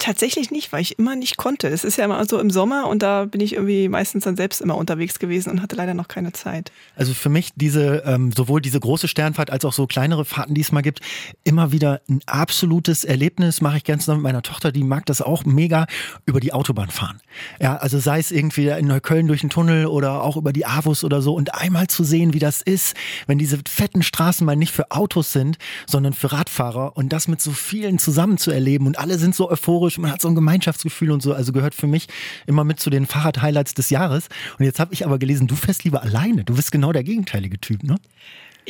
Tatsächlich 0.00 0.52
nicht, 0.52 0.72
weil 0.72 0.80
ich 0.80 0.96
immer 1.00 1.16
nicht 1.16 1.36
konnte. 1.36 1.66
Es 1.66 1.82
ist 1.82 1.98
ja 1.98 2.04
immer 2.04 2.24
so 2.24 2.38
im 2.38 2.50
Sommer 2.50 2.86
und 2.86 3.02
da 3.02 3.24
bin 3.24 3.40
ich 3.40 3.54
irgendwie 3.54 3.88
meistens 3.88 4.22
dann 4.22 4.36
selbst 4.36 4.60
immer 4.60 4.76
unterwegs 4.76 5.18
gewesen 5.18 5.50
und 5.50 5.60
hatte 5.60 5.74
leider 5.74 5.92
noch 5.92 6.06
keine 6.06 6.32
Zeit. 6.32 6.70
Also 6.94 7.14
für 7.14 7.28
mich 7.28 7.50
diese 7.56 8.04
ähm, 8.06 8.30
sowohl 8.30 8.60
diese 8.60 8.78
große 8.78 9.08
Sternfahrt 9.08 9.50
als 9.50 9.64
auch 9.64 9.72
so 9.72 9.88
kleinere 9.88 10.24
Fahrten, 10.24 10.54
die 10.54 10.60
es 10.60 10.70
mal 10.70 10.82
gibt, 10.82 11.00
immer 11.42 11.72
wieder 11.72 12.00
ein 12.08 12.20
absolutes 12.26 13.02
Erlebnis. 13.02 13.60
Mache 13.60 13.78
ich 13.78 13.84
zusammen 13.84 14.20
mit 14.20 14.22
meiner 14.22 14.42
Tochter, 14.42 14.70
die 14.70 14.84
mag 14.84 15.04
das 15.06 15.20
auch 15.20 15.44
mega 15.44 15.88
über 16.26 16.38
die 16.38 16.52
Autobahn 16.52 16.90
fahren. 16.90 17.20
Ja, 17.60 17.76
also 17.78 17.98
sei 17.98 18.20
es 18.20 18.30
irgendwie 18.30 18.68
in 18.68 18.86
Neukölln 18.86 19.26
durch 19.26 19.40
den 19.40 19.50
Tunnel 19.50 19.86
oder 19.86 20.22
auch 20.22 20.36
über 20.36 20.52
die 20.52 20.64
Avus 20.64 21.02
oder 21.02 21.22
so 21.22 21.34
und 21.34 21.56
einmal 21.56 21.88
zu 21.88 22.04
sehen, 22.04 22.34
wie 22.34 22.38
das 22.38 22.62
ist, 22.62 22.94
wenn 23.26 23.38
diese 23.38 23.58
fetten 23.68 24.04
Straßen 24.04 24.46
mal 24.46 24.54
nicht 24.54 24.72
für 24.72 24.92
Autos 24.92 25.32
sind, 25.32 25.58
sondern 25.88 26.12
für 26.12 26.30
Radfahrer 26.30 26.96
und 26.96 27.12
das 27.12 27.26
mit 27.26 27.42
so 27.42 27.50
vielen 27.50 27.98
zusammen 27.98 28.38
zu 28.38 28.52
erleben 28.52 28.86
und 28.86 28.96
alle 28.96 29.18
sind 29.18 29.34
so 29.34 29.50
euphorisch 29.50 29.87
euphorisch, 29.88 29.98
man 29.98 30.12
hat 30.12 30.20
so 30.20 30.28
ein 30.28 30.34
Gemeinschaftsgefühl 30.34 31.10
und 31.10 31.22
so. 31.22 31.32
Also 31.32 31.52
gehört 31.52 31.74
für 31.74 31.86
mich 31.86 32.06
immer 32.46 32.64
mit 32.64 32.80
zu 32.80 32.90
den 32.90 33.06
Fahrrad-Highlights 33.06 33.74
des 33.74 33.90
Jahres. 33.90 34.28
Und 34.58 34.64
jetzt 34.64 34.80
habe 34.80 34.92
ich 34.94 35.04
aber 35.04 35.18
gelesen, 35.18 35.46
du 35.46 35.56
fährst 35.56 35.84
lieber 35.84 36.02
alleine. 36.02 36.44
Du 36.44 36.54
bist 36.54 36.70
genau 36.72 36.92
der 36.92 37.04
gegenteilige 37.04 37.58
Typ, 37.58 37.82
ne? 37.82 37.96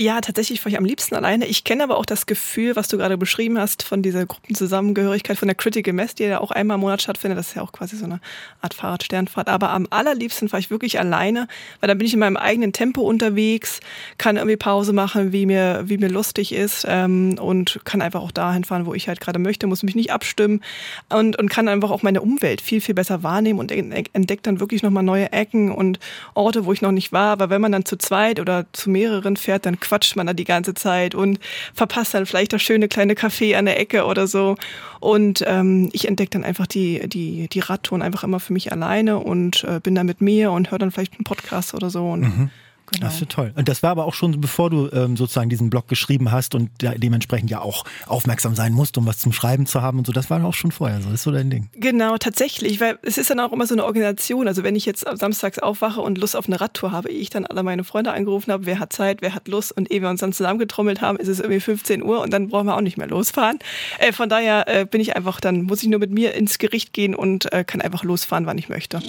Ja, 0.00 0.20
tatsächlich 0.20 0.60
fahre 0.60 0.70
ich 0.70 0.78
am 0.78 0.84
liebsten 0.84 1.16
alleine. 1.16 1.46
Ich 1.46 1.64
kenne 1.64 1.82
aber 1.82 1.96
auch 1.96 2.06
das 2.06 2.26
Gefühl, 2.26 2.76
was 2.76 2.86
du 2.86 2.98
gerade 2.98 3.18
beschrieben 3.18 3.58
hast, 3.58 3.82
von 3.82 4.00
dieser 4.00 4.26
Gruppenzusammengehörigkeit, 4.26 5.36
von 5.36 5.48
der 5.48 5.56
Critical 5.56 5.92
Mess, 5.92 6.14
die 6.14 6.22
ja 6.22 6.40
auch 6.40 6.52
einmal 6.52 6.76
im 6.76 6.82
Monat 6.82 7.02
stattfindet. 7.02 7.36
Das 7.36 7.48
ist 7.48 7.56
ja 7.56 7.62
auch 7.62 7.72
quasi 7.72 7.96
so 7.96 8.04
eine 8.04 8.20
Art 8.60 8.74
Fahrradsternfahrt. 8.74 9.48
Aber 9.48 9.70
am 9.70 9.88
allerliebsten 9.90 10.48
fahre 10.48 10.60
ich 10.60 10.70
wirklich 10.70 11.00
alleine, 11.00 11.48
weil 11.80 11.88
dann 11.88 11.98
bin 11.98 12.06
ich 12.06 12.14
in 12.14 12.20
meinem 12.20 12.36
eigenen 12.36 12.72
Tempo 12.72 13.00
unterwegs, 13.00 13.80
kann 14.18 14.36
irgendwie 14.36 14.56
Pause 14.56 14.92
machen, 14.92 15.32
wie 15.32 15.46
mir, 15.46 15.82
wie 15.86 15.98
mir 15.98 16.08
lustig 16.08 16.52
ist 16.52 16.86
ähm, 16.88 17.36
und 17.40 17.80
kann 17.82 18.00
einfach 18.00 18.20
auch 18.20 18.30
dahin 18.30 18.62
fahren, 18.62 18.86
wo 18.86 18.94
ich 18.94 19.08
halt 19.08 19.20
gerade 19.20 19.40
möchte, 19.40 19.66
muss 19.66 19.82
mich 19.82 19.96
nicht 19.96 20.12
abstimmen 20.12 20.60
und, 21.08 21.36
und 21.40 21.50
kann 21.50 21.66
einfach 21.66 21.90
auch 21.90 22.04
meine 22.04 22.20
Umwelt 22.20 22.60
viel, 22.60 22.80
viel 22.80 22.94
besser 22.94 23.24
wahrnehmen 23.24 23.58
und 23.58 23.72
entdeckt 23.72 24.46
dann 24.46 24.60
wirklich 24.60 24.84
nochmal 24.84 25.02
neue 25.02 25.32
Ecken 25.32 25.72
und 25.72 25.98
Orte, 26.34 26.66
wo 26.66 26.72
ich 26.72 26.82
noch 26.82 26.92
nicht 26.92 27.10
war. 27.10 27.32
Aber 27.32 27.50
wenn 27.50 27.60
man 27.60 27.72
dann 27.72 27.84
zu 27.84 27.96
zweit 27.96 28.38
oder 28.38 28.66
zu 28.72 28.90
mehreren 28.90 29.36
fährt, 29.36 29.66
dann 29.66 29.80
quatscht 29.88 30.16
man 30.16 30.26
da 30.26 30.32
die 30.32 30.44
ganze 30.44 30.74
Zeit 30.74 31.14
und 31.14 31.40
verpasst 31.74 32.14
dann 32.14 32.26
vielleicht 32.26 32.52
das 32.52 32.62
schöne 32.62 32.88
kleine 32.88 33.14
Café 33.14 33.56
an 33.56 33.64
der 33.64 33.80
Ecke 33.80 34.04
oder 34.04 34.26
so. 34.26 34.56
Und 35.00 35.42
ähm, 35.46 35.88
ich 35.92 36.06
entdecke 36.06 36.30
dann 36.30 36.44
einfach 36.44 36.66
die, 36.66 37.08
die, 37.08 37.48
die 37.48 37.60
Radtouren 37.60 38.02
einfach 38.02 38.24
immer 38.24 38.40
für 38.40 38.52
mich 38.52 38.72
alleine 38.72 39.18
und 39.18 39.64
äh, 39.64 39.80
bin 39.80 39.94
da 39.94 40.04
mit 40.04 40.20
mir 40.20 40.52
und 40.52 40.70
höre 40.70 40.78
dann 40.78 40.90
vielleicht 40.90 41.14
einen 41.14 41.24
Podcast 41.24 41.74
oder 41.74 41.90
so. 41.90 42.10
Und 42.10 42.20
mhm. 42.20 42.50
Genau. 42.92 43.06
Das 43.06 43.20
ist 43.20 43.30
toll. 43.30 43.52
Und 43.56 43.68
das 43.68 43.82
war 43.82 43.90
aber 43.90 44.04
auch 44.04 44.14
schon, 44.14 44.40
bevor 44.40 44.70
du 44.70 44.88
ähm, 44.92 45.16
sozusagen 45.16 45.50
diesen 45.50 45.70
Blog 45.70 45.88
geschrieben 45.88 46.32
hast 46.32 46.54
und 46.54 46.70
dementsprechend 46.80 47.50
ja 47.50 47.60
auch 47.60 47.84
aufmerksam 48.06 48.54
sein 48.54 48.72
musst, 48.72 48.98
um 48.98 49.06
was 49.06 49.18
zum 49.18 49.32
Schreiben 49.32 49.66
zu 49.66 49.82
haben 49.82 49.98
und 49.98 50.06
so. 50.06 50.12
Das 50.12 50.30
war 50.30 50.44
auch 50.44 50.54
schon 50.54 50.72
vorher 50.72 51.00
so. 51.00 51.06
Das 51.06 51.20
ist 51.20 51.22
so 51.22 51.32
dein 51.32 51.50
Ding. 51.50 51.68
Genau, 51.74 52.16
tatsächlich. 52.16 52.80
Weil 52.80 52.98
es 53.02 53.18
ist 53.18 53.30
dann 53.30 53.40
auch 53.40 53.52
immer 53.52 53.66
so 53.66 53.74
eine 53.74 53.84
Organisation. 53.84 54.48
Also 54.48 54.62
wenn 54.62 54.76
ich 54.76 54.86
jetzt 54.86 55.04
samstags 55.14 55.58
aufwache 55.58 56.00
und 56.00 56.18
Lust 56.18 56.36
auf 56.36 56.46
eine 56.46 56.60
Radtour 56.60 56.92
habe, 56.92 57.10
ich 57.10 57.30
dann 57.30 57.46
alle 57.46 57.62
meine 57.62 57.84
Freunde 57.84 58.12
angerufen 58.12 58.52
habe, 58.52 58.66
wer 58.66 58.78
hat 58.78 58.92
Zeit, 58.92 59.22
wer 59.22 59.34
hat 59.34 59.48
Lust 59.48 59.76
und 59.76 59.90
ehe 59.90 60.02
wir 60.02 60.08
uns 60.08 60.20
dann 60.20 60.32
zusammengetrommelt 60.32 61.00
haben, 61.00 61.18
ist 61.18 61.28
es 61.28 61.40
irgendwie 61.40 61.60
15 61.60 62.02
Uhr 62.02 62.20
und 62.20 62.32
dann 62.32 62.48
brauchen 62.48 62.66
wir 62.66 62.76
auch 62.76 62.80
nicht 62.80 62.96
mehr 62.96 63.08
losfahren. 63.08 63.58
Äh, 63.98 64.12
von 64.12 64.28
daher 64.28 64.66
äh, 64.68 64.84
bin 64.84 65.00
ich 65.00 65.16
einfach, 65.16 65.40
dann 65.40 65.62
muss 65.62 65.82
ich 65.82 65.88
nur 65.88 66.00
mit 66.00 66.10
mir 66.10 66.34
ins 66.34 66.58
Gericht 66.58 66.92
gehen 66.92 67.14
und 67.14 67.52
äh, 67.52 67.64
kann 67.64 67.80
einfach 67.80 68.04
losfahren, 68.04 68.46
wann 68.46 68.58
ich 68.58 68.68
möchte. 68.68 69.00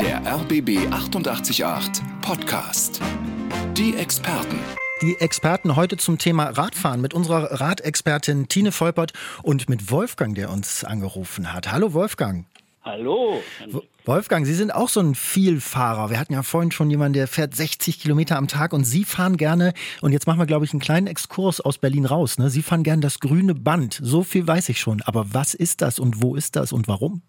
Der 0.00 0.22
RBB 0.26 0.90
888 0.90 2.13
Podcast. 2.24 3.02
Die 3.76 3.94
Experten. 3.98 4.58
Die 5.02 5.14
Experten 5.20 5.76
heute 5.76 5.98
zum 5.98 6.16
Thema 6.16 6.44
Radfahren 6.44 7.02
mit 7.02 7.12
unserer 7.12 7.60
Radexpertin 7.60 8.48
Tine 8.48 8.72
Volpert 8.72 9.12
und 9.42 9.68
mit 9.68 9.90
Wolfgang, 9.90 10.34
der 10.34 10.48
uns 10.48 10.84
angerufen 10.84 11.52
hat. 11.52 11.70
Hallo 11.70 11.92
Wolfgang. 11.92 12.46
Hallo. 12.82 13.42
Wolfgang, 14.06 14.46
Sie 14.46 14.54
sind 14.54 14.74
auch 14.74 14.88
so 14.88 15.00
ein 15.00 15.14
Vielfahrer. 15.14 16.08
Wir 16.08 16.18
hatten 16.18 16.32
ja 16.32 16.42
vorhin 16.42 16.70
schon 16.70 16.88
jemanden, 16.88 17.12
der 17.12 17.28
fährt 17.28 17.54
60 17.54 18.00
Kilometer 18.00 18.38
am 18.38 18.48
Tag 18.48 18.72
und 18.72 18.84
Sie 18.84 19.04
fahren 19.04 19.36
gerne, 19.36 19.74
und 20.00 20.12
jetzt 20.12 20.26
machen 20.26 20.38
wir, 20.38 20.46
glaube 20.46 20.64
ich, 20.64 20.72
einen 20.72 20.80
kleinen 20.80 21.08
Exkurs 21.08 21.60
aus 21.60 21.76
Berlin 21.76 22.06
raus. 22.06 22.38
Ne? 22.38 22.48
Sie 22.48 22.62
fahren 22.62 22.84
gerne 22.84 23.02
das 23.02 23.20
grüne 23.20 23.54
Band. 23.54 24.00
So 24.02 24.22
viel 24.22 24.46
weiß 24.46 24.70
ich 24.70 24.80
schon. 24.80 25.02
Aber 25.02 25.34
was 25.34 25.52
ist 25.52 25.82
das 25.82 25.98
und 25.98 26.22
wo 26.22 26.36
ist 26.36 26.56
das 26.56 26.72
und 26.72 26.88
warum? 26.88 27.20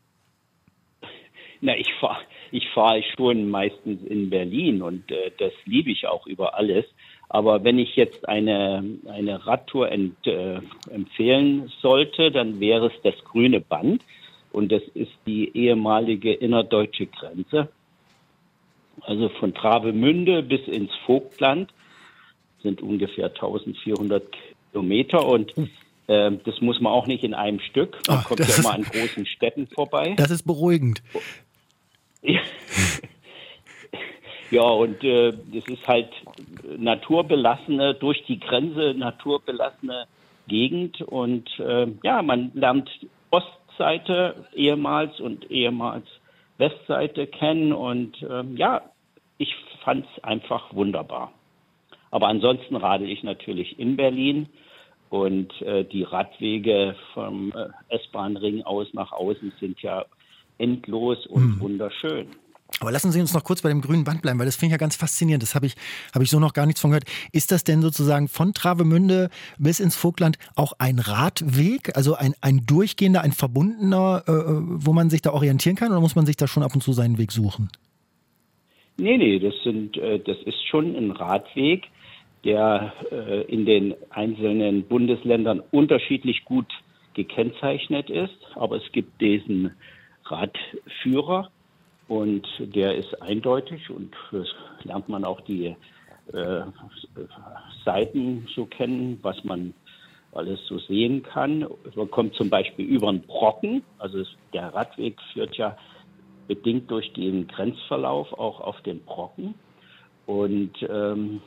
Na, 1.60 1.76
ich 1.76 1.90
fahre 2.00 2.22
ich 2.52 2.70
fahre 2.70 3.04
schon 3.16 3.50
meistens 3.50 4.04
in 4.04 4.30
Berlin 4.30 4.82
und 4.82 5.12
äh, 5.12 5.32
das 5.38 5.54
liebe 5.66 5.92
ich 5.92 6.08
auch 6.08 6.28
über 6.28 6.56
alles. 6.56 6.86
Aber 7.30 7.64
wenn 7.64 7.80
ich 7.80 7.96
jetzt 7.96 8.28
eine, 8.30 8.84
eine 9.08 9.46
Radtour 9.46 9.92
ent, 9.92 10.28
äh, 10.28 10.60
empfehlen 10.90 11.72
sollte, 11.82 12.32
dann 12.32 12.60
wäre 12.60 12.88
es 12.88 13.02
das 13.04 13.16
grüne 13.26 13.62
Band. 13.62 14.04
Und 14.52 14.72
das 14.72 14.84
ist 14.94 15.12
die 15.26 15.56
ehemalige 15.56 16.34
innerdeutsche 16.34 17.08
Grenze. 17.08 17.70
Also 19.02 19.30
von 19.30 19.54
Travemünde 19.54 20.44
bis 20.44 20.66
ins 20.68 20.92
Vogtland 21.06 21.74
sind 22.64 22.82
ungefähr 22.82 23.26
1400 23.26 24.24
Kilometer. 24.72 25.26
Und 25.26 25.54
äh, 26.08 26.32
das 26.46 26.62
muss 26.62 26.80
man 26.80 26.94
auch 26.94 27.08
nicht 27.08 27.24
in 27.24 27.34
einem 27.34 27.60
Stück. 27.60 27.98
Man 28.08 28.20
Ach, 28.20 28.26
kommt 28.26 28.40
ja 28.40 28.56
immer 28.58 28.76
an 28.76 28.84
großen 28.84 29.26
Städten 29.26 29.68
vorbei. 29.68 30.14
Das 30.18 30.32
ist 30.32 30.44
beruhigend. 30.44 31.02
Ja, 34.52 34.64
und 34.64 35.04
äh, 35.04 35.30
es 35.30 35.68
ist 35.68 35.88
halt 35.88 36.10
naturbelassene, 36.78 37.96
durch 37.96 38.24
die 38.26 38.40
Grenze 38.40 38.94
naturbelassene 38.96 40.06
Gegend. 40.48 41.02
Und 41.02 41.50
äh, 41.60 41.88
ja, 42.04 42.22
man 42.22 42.52
lernt 42.54 42.90
Ostseite 43.32 44.46
ehemals 44.54 45.20
und 45.20 45.50
ehemals 45.50 46.06
Westseite 46.58 47.28
kennen. 47.28 47.74
Und 47.74 48.22
äh, 48.22 48.44
ja, 48.56 48.82
ich 49.38 49.54
fand 49.84 50.06
es 50.16 50.24
einfach 50.24 50.74
wunderbar. 50.74 51.34
Aber 52.12 52.28
ansonsten 52.28 52.76
radel 52.76 53.10
ich 53.10 53.24
natürlich 53.24 53.80
in 53.80 53.96
Berlin. 53.96 54.48
Und 55.10 55.62
äh, 55.62 55.86
die 55.86 56.04
Radwege 56.04 56.96
vom 57.14 57.52
äh, 57.52 57.96
S-Bahn-Ring 57.96 58.64
aus 58.64 58.94
nach 58.94 59.12
außen 59.12 59.54
sind 59.60 59.82
ja 59.82 60.06
endlos 60.58 61.26
und 61.28 61.44
hm. 61.44 61.60
wunderschön. 61.60 62.28
Aber 62.82 62.92
lassen 62.92 63.12
Sie 63.12 63.22
uns 63.22 63.34
noch 63.34 63.44
kurz 63.44 63.62
bei 63.62 63.70
dem 63.70 63.82
grünen 63.82 64.04
Band 64.04 64.22
bleiben, 64.22 64.38
weil 64.38 64.48
das 64.48 64.58
finde 64.58 64.68
ich 64.68 64.72
ja 64.74 64.78
ganz 64.78 64.96
faszinierend. 64.96 65.42
Das 65.44 65.56
habe 65.56 65.66
ich, 65.66 65.76
habe 66.14 66.24
ich 66.24 66.30
so 66.30 66.40
noch 66.40 66.54
gar 66.54 66.66
nichts 66.66 66.82
von 66.82 66.90
gehört. 66.90 67.06
Ist 67.32 67.52
das 67.52 67.64
denn 67.64 67.82
sozusagen 67.82 68.28
von 68.28 68.54
Travemünde 68.54 69.30
bis 69.58 69.80
ins 69.80 69.96
Vogtland 69.96 70.38
auch 70.56 70.74
ein 70.80 71.00
Radweg, 71.00 71.96
also 71.96 72.16
ein, 72.16 72.34
ein 72.42 72.66
durchgehender, 72.66 73.22
ein 73.22 73.32
verbundener, 73.32 74.24
äh, 74.28 74.32
wo 74.32 74.94
man 74.94 75.10
sich 75.10 75.22
da 75.22 75.32
orientieren 75.32 75.76
kann 75.76 75.92
oder 75.92 76.02
muss 76.02 76.16
man 76.16 76.26
sich 76.26 76.36
da 76.36 76.48
schon 76.48 76.64
ab 76.64 76.74
und 76.74 76.82
zu 76.82 76.92
seinen 76.92 77.18
Weg 77.18 77.32
suchen? 77.32 77.70
Nee, 78.98 79.18
nee, 79.18 79.40
das, 79.40 79.54
sind, 79.64 79.98
äh, 79.98 80.20
das 80.20 80.38
ist 80.46 80.68
schon 80.68 80.96
ein 80.96 81.12
Radweg, 81.12 81.84
der 82.44 82.94
äh, 83.12 83.42
in 83.44 83.66
den 83.66 83.94
einzelnen 84.10 84.84
Bundesländern 84.84 85.62
unterschiedlich 85.72 86.44
gut 86.46 86.68
gekennzeichnet 87.14 88.10
ist. 88.10 88.38
Aber 88.56 88.78
es 88.78 88.92
gibt 88.92 89.22
diesen 89.22 89.72
Radführer 90.26 91.50
Und 92.08 92.48
der 92.60 92.96
ist 92.96 93.22
eindeutig 93.22 93.90
und 93.90 94.14
das 94.32 94.48
lernt 94.84 95.10
man 95.10 95.24
auch 95.24 95.42
die 95.42 95.76
äh, 96.34 96.62
Seiten 97.84 98.48
so 98.56 98.66
kennen, 98.66 99.20
was 99.22 99.44
man 99.44 99.74
alles 100.34 100.60
so 100.68 100.78
sehen 100.80 101.24
kann. 101.24 101.66
Man 101.96 102.12
kommt 102.12 102.36
zum 102.36 102.50
Beispiel 102.50 102.86
über 102.86 103.10
einen 103.10 103.22
Brocken, 103.22 103.84
also 103.98 104.24
der 104.54 104.74
Radweg 104.74 105.20
führt 105.34 105.56
ja 105.56 105.78
bedingt 106.48 106.92
durch 106.92 107.12
den 107.14 107.48
Grenzverlauf 107.48 108.34
auch 108.34 108.60
auf 108.60 108.82
den 108.82 109.04
Brocken. 109.04 109.56
Und 110.26 110.74
ähm, 110.88 111.42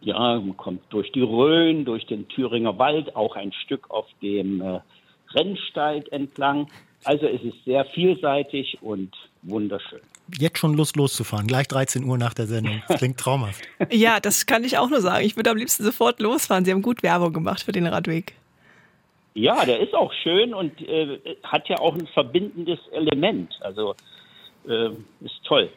ja, 0.00 0.38
man 0.38 0.56
kommt 0.56 0.82
durch 0.90 1.10
die 1.12 1.22
Rhön, 1.22 1.84
durch 1.84 2.06
den 2.06 2.28
Thüringer 2.28 2.78
Wald, 2.78 3.16
auch 3.16 3.36
ein 3.36 3.52
Stück 3.52 3.90
auf 3.90 4.06
dem 4.22 4.60
äh, 4.60 4.80
Rennsteig 5.34 6.10
entlang. 6.12 6.68
Also 7.04 7.26
es 7.26 7.42
ist 7.42 7.64
sehr 7.64 7.84
vielseitig 7.86 8.78
und 8.82 9.14
wunderschön. 9.42 10.00
Jetzt 10.38 10.58
schon 10.58 10.74
Lust 10.74 10.96
loszufahren, 10.96 11.46
gleich 11.46 11.68
13 11.68 12.04
Uhr 12.04 12.18
nach 12.18 12.34
der 12.34 12.46
Sendung. 12.46 12.82
Das 12.88 12.98
klingt 12.98 13.18
traumhaft. 13.20 13.62
ja, 13.90 14.20
das 14.20 14.46
kann 14.46 14.64
ich 14.64 14.76
auch 14.76 14.90
nur 14.90 15.00
sagen. 15.00 15.24
Ich 15.24 15.36
würde 15.36 15.50
am 15.50 15.56
liebsten 15.56 15.84
sofort 15.84 16.20
losfahren. 16.20 16.64
Sie 16.64 16.72
haben 16.72 16.82
gut 16.82 17.02
Werbung 17.02 17.32
gemacht 17.32 17.62
für 17.62 17.72
den 17.72 17.86
Radweg. 17.86 18.34
Ja, 19.34 19.64
der 19.64 19.80
ist 19.80 19.94
auch 19.94 20.12
schön 20.12 20.52
und 20.52 20.80
äh, 20.82 21.18
hat 21.44 21.68
ja 21.68 21.78
auch 21.78 21.94
ein 21.94 22.08
verbindendes 22.08 22.80
Element. 22.90 23.56
Also 23.62 23.94
äh, 24.68 24.90
ist 25.20 25.44
toll. 25.44 25.70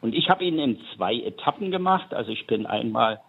Und 0.00 0.14
ich 0.14 0.28
habe 0.28 0.44
ihn 0.44 0.58
in 0.58 0.78
zwei 0.94 1.14
Etappen 1.14 1.70
gemacht. 1.70 2.12
Also 2.12 2.32
ich 2.32 2.46
bin 2.46 2.66
einmal 2.66 3.20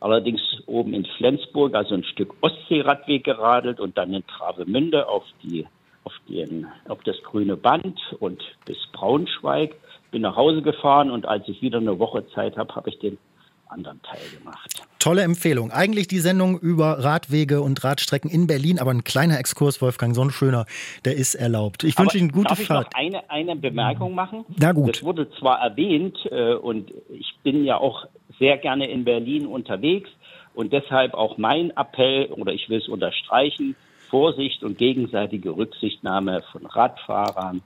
allerdings 0.00 0.40
oben 0.66 0.94
in 0.94 1.04
Flensburg, 1.16 1.74
also 1.74 1.94
ein 1.94 2.04
Stück 2.04 2.34
Ostseeradweg 2.40 3.24
geradelt 3.24 3.80
und 3.80 3.98
dann 3.98 4.14
in 4.14 4.26
Travemünde 4.26 5.08
auf 5.08 5.24
die 5.42 5.66
auf, 6.04 6.12
den, 6.28 6.66
auf 6.88 7.02
das 7.04 7.16
grüne 7.22 7.56
Band 7.56 7.98
und 8.20 8.42
bis 8.66 8.78
Braunschweig. 8.92 9.74
Bin 10.10 10.22
nach 10.22 10.36
Hause 10.36 10.62
gefahren 10.62 11.10
und 11.10 11.26
als 11.26 11.48
ich 11.48 11.60
wieder 11.60 11.78
eine 11.78 11.98
Woche 11.98 12.26
Zeit 12.34 12.56
habe, 12.56 12.74
habe 12.76 12.90
ich 12.90 12.98
den 12.98 13.18
anderen 13.66 14.00
Teil 14.02 14.20
gemacht. 14.38 14.82
Tolle 14.98 15.22
Empfehlung. 15.22 15.70
Eigentlich 15.70 16.08
die 16.08 16.20
Sendung 16.20 16.58
über 16.58 17.04
Radwege 17.04 17.60
und 17.60 17.82
Radstrecken 17.84 18.30
in 18.30 18.46
Berlin, 18.46 18.78
aber 18.78 18.90
ein 18.90 19.04
kleiner 19.04 19.38
Exkurs, 19.38 19.82
Wolfgang, 19.82 20.14
so 20.14 20.22
ein 20.22 20.30
schöner, 20.30 20.66
der 21.04 21.16
ist 21.16 21.34
erlaubt. 21.34 21.84
Ich 21.84 21.98
wünsche 21.98 22.16
Ihnen 22.16 22.32
gute 22.32 22.48
darf 22.48 22.62
Fahrt. 22.62 22.88
Ich 22.96 23.12
noch 23.12 23.18
eine, 23.18 23.30
eine 23.30 23.56
Bemerkung 23.56 24.14
machen? 24.14 24.44
Na 24.58 24.72
gut. 24.72 24.96
Das 24.96 25.02
wurde 25.02 25.30
zwar 25.32 25.60
erwähnt 25.60 26.16
äh, 26.30 26.54
und 26.54 26.92
ich 27.10 27.34
bin 27.42 27.64
ja 27.64 27.76
auch 27.76 28.06
sehr 28.38 28.56
gerne 28.56 28.88
in 28.88 29.04
Berlin 29.04 29.46
unterwegs 29.46 30.08
und 30.54 30.72
deshalb 30.72 31.14
auch 31.14 31.36
mein 31.36 31.70
Appell 31.76 32.26
oder 32.26 32.52
ich 32.52 32.68
will 32.68 32.78
es 32.78 32.88
unterstreichen, 32.88 33.76
Vorsicht 34.10 34.62
und 34.62 34.78
gegenseitige 34.78 35.56
Rücksichtnahme 35.56 36.42
von 36.52 36.66
Radfahrern, 36.66 37.62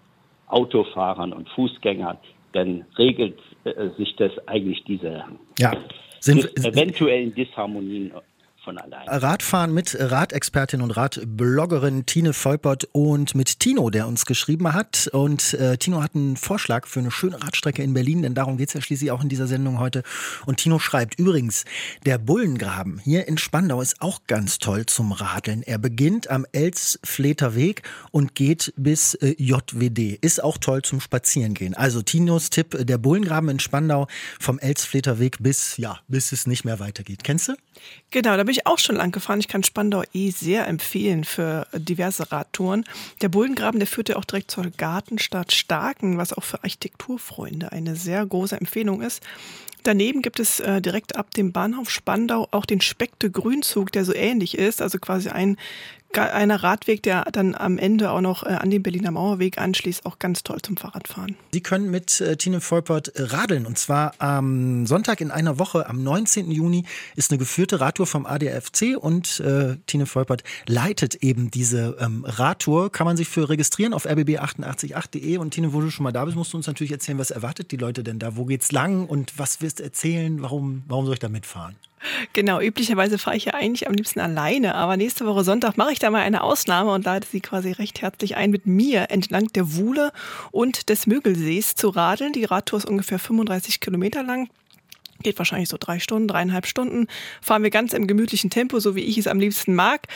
Autofahrern 0.47 1.33
und 1.33 1.49
Fußgängern, 1.51 2.19
dann 2.53 2.85
regelt 2.97 3.39
äh, 3.65 3.89
sich 3.97 4.17
das 4.17 4.33
eigentlich 4.47 4.83
diese 4.85 5.25
ja. 5.59 5.73
Sind, 6.21 6.45
eventuellen 6.65 7.35
Disharmonien 7.35 8.13
von 8.69 8.77
allein. 8.77 9.09
Radfahren 9.09 9.73
mit 9.73 9.97
Radexpertin 9.99 10.83
und 10.83 10.91
Radbloggerin 10.91 12.05
Tine 12.05 12.35
Volpert 12.35 12.87
und 12.93 13.35
mit 13.35 13.61
Tino, 13.61 13.89
der 13.89 14.07
uns 14.07 14.27
geschrieben 14.27 14.75
hat. 14.75 15.09
Und 15.11 15.55
äh, 15.55 15.79
Tino 15.79 16.03
hat 16.03 16.15
einen 16.15 16.37
Vorschlag 16.37 16.87
für 16.87 17.01
eine 17.01 17.11
schöne 17.11 17.43
Radstrecke 17.43 17.83
in 17.83 17.95
Berlin, 17.95 18.21
denn 18.21 18.35
darum 18.35 18.59
geht 18.59 18.69
es 18.69 18.75
ja 18.75 18.83
schließlich 18.83 19.11
auch 19.11 19.23
in 19.23 19.31
dieser 19.31 19.47
Sendung 19.47 19.79
heute. 19.79 20.03
Und 20.45 20.59
Tino 20.59 20.79
schreibt 20.79 21.19
übrigens, 21.19 21.65
der 22.05 22.19
Bullengraben 22.19 22.99
hier 22.99 23.27
in 23.27 23.39
Spandau 23.39 23.81
ist 23.81 24.03
auch 24.03 24.25
ganz 24.27 24.59
toll 24.59 24.85
zum 24.85 25.13
Radeln. 25.13 25.63
Er 25.63 25.79
beginnt 25.79 26.29
am 26.29 26.45
Elsfleter 26.53 27.55
Weg 27.55 27.81
und 28.11 28.35
geht 28.35 28.75
bis 28.77 29.15
äh, 29.15 29.35
JWD. 29.39 30.19
Ist 30.21 30.45
auch 30.45 30.59
toll 30.59 30.83
zum 30.83 31.01
Spazierengehen. 31.01 31.73
Also 31.73 32.03
Tinos 32.03 32.51
Tipp, 32.51 32.77
der 32.79 32.99
Bullengraben 32.99 33.49
in 33.49 33.61
Spandau 33.61 34.09
vom 34.39 34.59
Elsfleter 34.59 35.19
Weg 35.19 35.39
bis, 35.41 35.79
ja, 35.79 36.01
bis 36.07 36.33
es 36.33 36.47
nicht 36.47 36.67
mehr 36.67 36.79
weitergeht. 36.81 37.25
Kennst 37.25 37.49
du? 37.49 37.55
Genau, 38.11 38.37
da 38.37 38.43
bin 38.43 38.53
ich 38.53 38.58
auch 38.67 38.79
schon 38.79 38.97
lang 38.97 39.13
gefahren. 39.13 39.41
Ich 39.41 39.49
kann 39.49 39.63
Spandau 39.63 40.03
eh 40.13 40.31
sehr 40.31 40.67
empfehlen 40.67 41.25
für 41.25 41.67
diverse 41.75 42.31
Radtouren. 42.31 42.85
Der 43.23 43.29
Bullengraben, 43.29 43.81
der 43.81 43.87
führt 43.87 44.09
ja 44.09 44.17
auch 44.17 44.25
direkt 44.25 44.51
zur 44.51 44.71
Gartenstadt 44.71 45.53
Starken, 45.53 46.19
was 46.19 46.33
auch 46.33 46.45
für 46.45 46.63
Architekturfreunde 46.65 47.73
eine 47.73 47.97
sehr 47.97 48.25
große 48.25 48.57
Empfehlung 48.57 49.03
ist. 49.03 49.23
Daneben 49.85 50.23
gibt 50.23 50.41
es 50.41 50.61
äh, 50.61 50.83
direkt 50.83 51.17
ab 51.17 51.33
dem 51.35 51.53
Bahnhof 51.53 51.89
Spandau 51.89 52.49
auch 52.51 52.67
den 52.67 52.81
Spekte 52.81 53.31
Grünzug, 53.31 53.93
der 53.93 54.05
so 54.05 54.13
ähnlich 54.13 54.59
ist, 54.59 54.83
also 54.83 54.99
quasi 54.99 55.29
ein 55.29 55.57
einer 56.17 56.63
Radweg, 56.63 57.03
der 57.03 57.25
dann 57.33 57.55
am 57.55 57.79
Ende 57.79 58.11
auch 58.11 58.21
noch 58.21 58.43
äh, 58.43 58.49
an 58.49 58.71
den 58.71 58.83
Berliner 58.83 59.11
Mauerweg 59.11 59.59
anschließt, 59.59 60.07
auch 60.07 60.19
ganz 60.19 60.43
toll 60.43 60.61
zum 60.63 60.77
Fahrradfahren. 60.77 61.37
Sie 61.53 61.61
können 61.61 61.91
mit 61.91 62.21
äh, 62.21 62.37
Tine 62.37 62.61
Volpert 62.61 63.13
radeln 63.17 63.67
und 63.67 63.79
zwar 63.79 64.15
am 64.19 64.87
Sonntag 64.87 65.21
in 65.21 65.31
einer 65.31 65.59
Woche, 65.59 65.89
am 65.89 66.03
19. 66.03 66.51
Juni, 66.51 66.85
ist 67.17 67.31
eine 67.31 67.39
geführte 67.39 67.81
Radtour 67.81 68.07
vom 68.07 68.27
ADFC 68.27 68.97
und 68.99 69.41
äh, 69.41 69.77
Tine 69.87 70.07
Volpert 70.07 70.45
leitet 70.67 71.17
eben 71.17 71.51
diese 71.51 71.97
ähm, 72.01 72.25
Radtour. 72.27 72.91
Kann 72.91 73.07
man 73.07 73.17
sich 73.17 73.29
für 73.29 73.49
registrieren 73.49 73.93
auf 73.93 74.07
rbb888.de 74.07 75.37
und 75.39 75.51
Tine, 75.51 75.73
wo 75.73 75.81
du 75.81 75.91
schon 75.91 76.05
mal 76.05 76.13
da 76.13 76.25
bist, 76.25 76.37
musst 76.37 76.53
du 76.53 76.57
uns 76.57 76.67
natürlich 76.67 76.93
erzählen, 76.93 77.19
was 77.19 77.31
erwartet 77.31 77.71
die 77.71 77.77
Leute 77.77 78.03
denn 78.03 78.19
da? 78.19 78.37
Wo 78.37 78.45
geht's 78.45 78.73
lang 78.73 79.07
und 79.07 79.39
was 79.39 79.61
wirst 79.61 79.81
du 79.81 79.85
erzählen? 79.85 80.43
Warum, 80.43 80.83
warum 80.87 81.05
soll 81.05 81.15
ich 81.15 81.21
da 81.21 81.29
mitfahren? 81.29 81.77
Genau, 82.33 82.61
üblicherweise 82.61 83.19
fahre 83.19 83.37
ich 83.37 83.47
ja 83.47 83.55
eigentlich 83.55 83.89
am 83.89 83.95
liebsten 83.95 84.21
alleine, 84.21 84.75
aber 84.75 84.97
nächste 84.97 85.27
Woche 85.27 85.45
Sonntag 85.45 85.77
mache 85.77 85.93
ich 85.93 85.99
da 85.99 86.11
mal 86.11 86.23
eine 86.23 86.43
Ausnahme 86.43 86.93
und 86.93 87.05
lade 87.05 87.27
Sie 87.27 87.41
quasi 87.41 87.73
recht 87.73 88.03
herzlich 88.03 88.37
ein, 88.37 88.51
mit 88.51 88.67
mir 88.67 89.11
entlang 89.11 89.49
der 89.49 89.75
Wuhle 89.75 90.13
und 90.51 90.89
des 90.89 91.07
Mögelsees 91.07 91.75
zu 91.75 91.89
radeln. 91.89 92.33
Die 92.33 92.45
Radtour 92.45 92.79
ist 92.79 92.87
ungefähr 92.87 93.19
35 93.19 93.81
Kilometer 93.81 94.23
lang. 94.23 94.49
Geht 95.23 95.39
wahrscheinlich 95.39 95.69
so 95.69 95.77
drei 95.79 95.99
Stunden, 95.99 96.29
dreieinhalb 96.29 96.67
Stunden. 96.67 97.07
Fahren 97.41 97.63
wir 97.63 97.71
ganz 97.71 97.93
im 97.93 98.07
gemütlichen 98.07 98.51
Tempo, 98.51 98.79
so 98.81 98.95
wie 98.95 99.03
ich 99.03 99.19
es 99.19 99.27
am 99.27 99.41
liebsten 99.41 99.75
mag. 99.75 100.07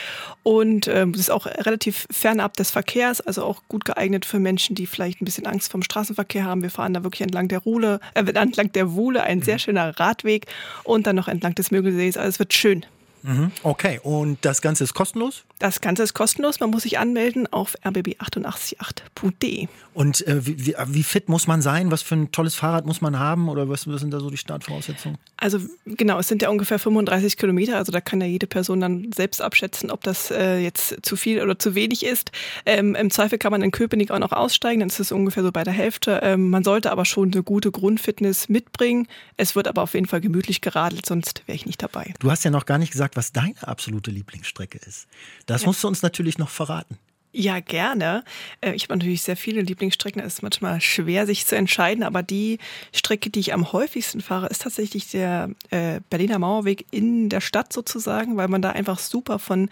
Und 0.43 0.87
ähm, 0.87 1.11
es 1.11 1.21
ist 1.21 1.29
auch 1.29 1.45
relativ 1.45 2.05
fernab 2.11 2.55
des 2.57 2.71
Verkehrs, 2.71 3.21
also 3.21 3.43
auch 3.43 3.61
gut 3.67 3.85
geeignet 3.85 4.25
für 4.25 4.39
Menschen, 4.39 4.75
die 4.75 4.85
vielleicht 4.85 5.21
ein 5.21 5.25
bisschen 5.25 5.45
Angst 5.45 5.71
vom 5.71 5.83
Straßenverkehr 5.83 6.45
haben. 6.45 6.61
Wir 6.61 6.69
fahren 6.69 6.93
da 6.93 7.03
wirklich 7.03 7.21
entlang 7.21 7.47
der 7.47 7.59
Ruhle, 7.59 7.99
äh, 8.13 8.23
entlang 8.23 8.71
der 8.71 8.93
Wuhle, 8.93 9.23
ein 9.23 9.41
sehr 9.41 9.55
mhm. 9.55 9.59
schöner 9.59 9.99
Radweg 9.99 10.47
und 10.83 11.07
dann 11.07 11.15
noch 11.15 11.27
entlang 11.27 11.55
des 11.55 11.71
Mögelsees. 11.71 12.17
Also 12.17 12.29
es 12.29 12.39
wird 12.39 12.53
schön. 12.53 12.85
Mhm. 13.23 13.51
Okay, 13.63 13.99
und 14.03 14.37
das 14.41 14.61
Ganze 14.61 14.83
ist 14.83 14.93
kostenlos? 14.93 15.43
Das 15.59 15.79
Ganze 15.79 16.03
ist 16.03 16.13
kostenlos. 16.13 16.59
Man 16.59 16.69
muss 16.71 16.83
sich 16.83 16.99
anmelden 16.99 17.47
auf 17.51 17.75
rbb888.de. 17.83 19.67
Und 19.93 20.27
äh, 20.27 20.45
wie, 20.45 20.75
wie, 20.87 21.03
fit 21.03 21.29
muss 21.29 21.47
man 21.47 21.61
sein? 21.61 21.91
Was 21.91 22.01
für 22.01 22.15
ein 22.15 22.31
tolles 22.31 22.55
Fahrrad 22.55 22.85
muss 22.85 22.99
man 22.99 23.17
haben? 23.17 23.47
Oder 23.47 23.69
was, 23.69 23.87
was, 23.87 24.01
sind 24.01 24.11
da 24.11 24.19
so 24.19 24.29
die 24.29 24.37
Startvoraussetzungen? 24.37 25.17
Also 25.37 25.59
genau, 25.85 26.19
es 26.19 26.27
sind 26.27 26.41
ja 26.41 26.49
ungefähr 26.49 26.79
35 26.79 27.37
Kilometer. 27.37 27.77
Also 27.77 27.91
da 27.91 28.01
kann 28.01 28.19
ja 28.19 28.27
jede 28.27 28.47
Person 28.47 28.81
dann 28.81 29.11
selbst 29.15 29.41
abschätzen, 29.41 29.89
ob 29.89 30.03
das 30.03 30.31
äh, 30.31 30.57
jetzt 30.57 30.97
zu 31.03 31.15
viel 31.15 31.41
oder 31.41 31.57
zu 31.57 31.75
wenig 31.75 32.05
ist. 32.05 32.31
Ähm, 32.65 32.95
Im 32.95 33.09
Zweifel 33.09 33.37
kann 33.37 33.51
man 33.51 33.61
in 33.61 33.71
Köpenick 33.71 34.11
auch 34.11 34.19
noch 34.19 34.31
aussteigen. 34.31 34.81
Dann 34.81 34.89
ist 34.89 34.99
es 34.99 35.11
ungefähr 35.11 35.43
so 35.43 35.51
bei 35.51 35.63
der 35.63 35.73
Hälfte. 35.73 36.19
Ähm, 36.23 36.49
man 36.49 36.63
sollte 36.63 36.91
aber 36.91 37.05
schon 37.05 37.31
eine 37.31 37.43
gute 37.43 37.71
Grundfitness 37.71 38.49
mitbringen. 38.49 39.07
Es 39.37 39.55
wird 39.55 39.67
aber 39.67 39.83
auf 39.83 39.93
jeden 39.93 40.07
Fall 40.07 40.21
gemütlich 40.21 40.61
geradelt, 40.61 41.05
sonst 41.05 41.43
wäre 41.45 41.55
ich 41.55 41.65
nicht 41.65 41.81
dabei. 41.81 42.13
Du 42.19 42.31
hast 42.31 42.43
ja 42.43 42.51
noch 42.51 42.65
gar 42.65 42.79
nicht 42.79 42.91
gesagt, 42.91 43.12
was 43.15 43.31
deine 43.31 43.67
absolute 43.67 44.11
Lieblingsstrecke 44.11 44.79
ist. 44.79 45.07
Das 45.45 45.61
ja. 45.61 45.67
musst 45.67 45.83
du 45.83 45.87
uns 45.87 46.01
natürlich 46.01 46.37
noch 46.37 46.49
verraten. 46.49 46.97
Ja, 47.35 47.59
gerne. 47.61 48.23
Äh, 48.61 48.73
ich 48.73 48.83
habe 48.83 48.93
natürlich 48.93 49.23
sehr 49.23 49.35
viele 49.35 49.61
Lieblingsstrecken. 49.61 50.21
Es 50.21 50.35
ist 50.35 50.43
manchmal 50.43 50.79
schwer, 50.81 51.25
sich 51.25 51.47
zu 51.47 51.55
entscheiden, 51.55 52.03
aber 52.03 52.21
die 52.21 52.59
Strecke, 52.93 53.31
die 53.31 53.39
ich 53.39 53.53
am 53.53 53.73
häufigsten 53.73 54.21
fahre, 54.21 54.47
ist 54.47 54.61
tatsächlich 54.61 55.09
der 55.09 55.49
äh, 55.71 55.99
Berliner 56.11 56.37
Mauerweg 56.37 56.85
in 56.91 57.29
der 57.29 57.41
Stadt 57.41 57.73
sozusagen, 57.73 58.37
weil 58.37 58.49
man 58.49 58.61
da 58.61 58.69
einfach 58.69 58.99
super 58.99 59.39
von 59.39 59.69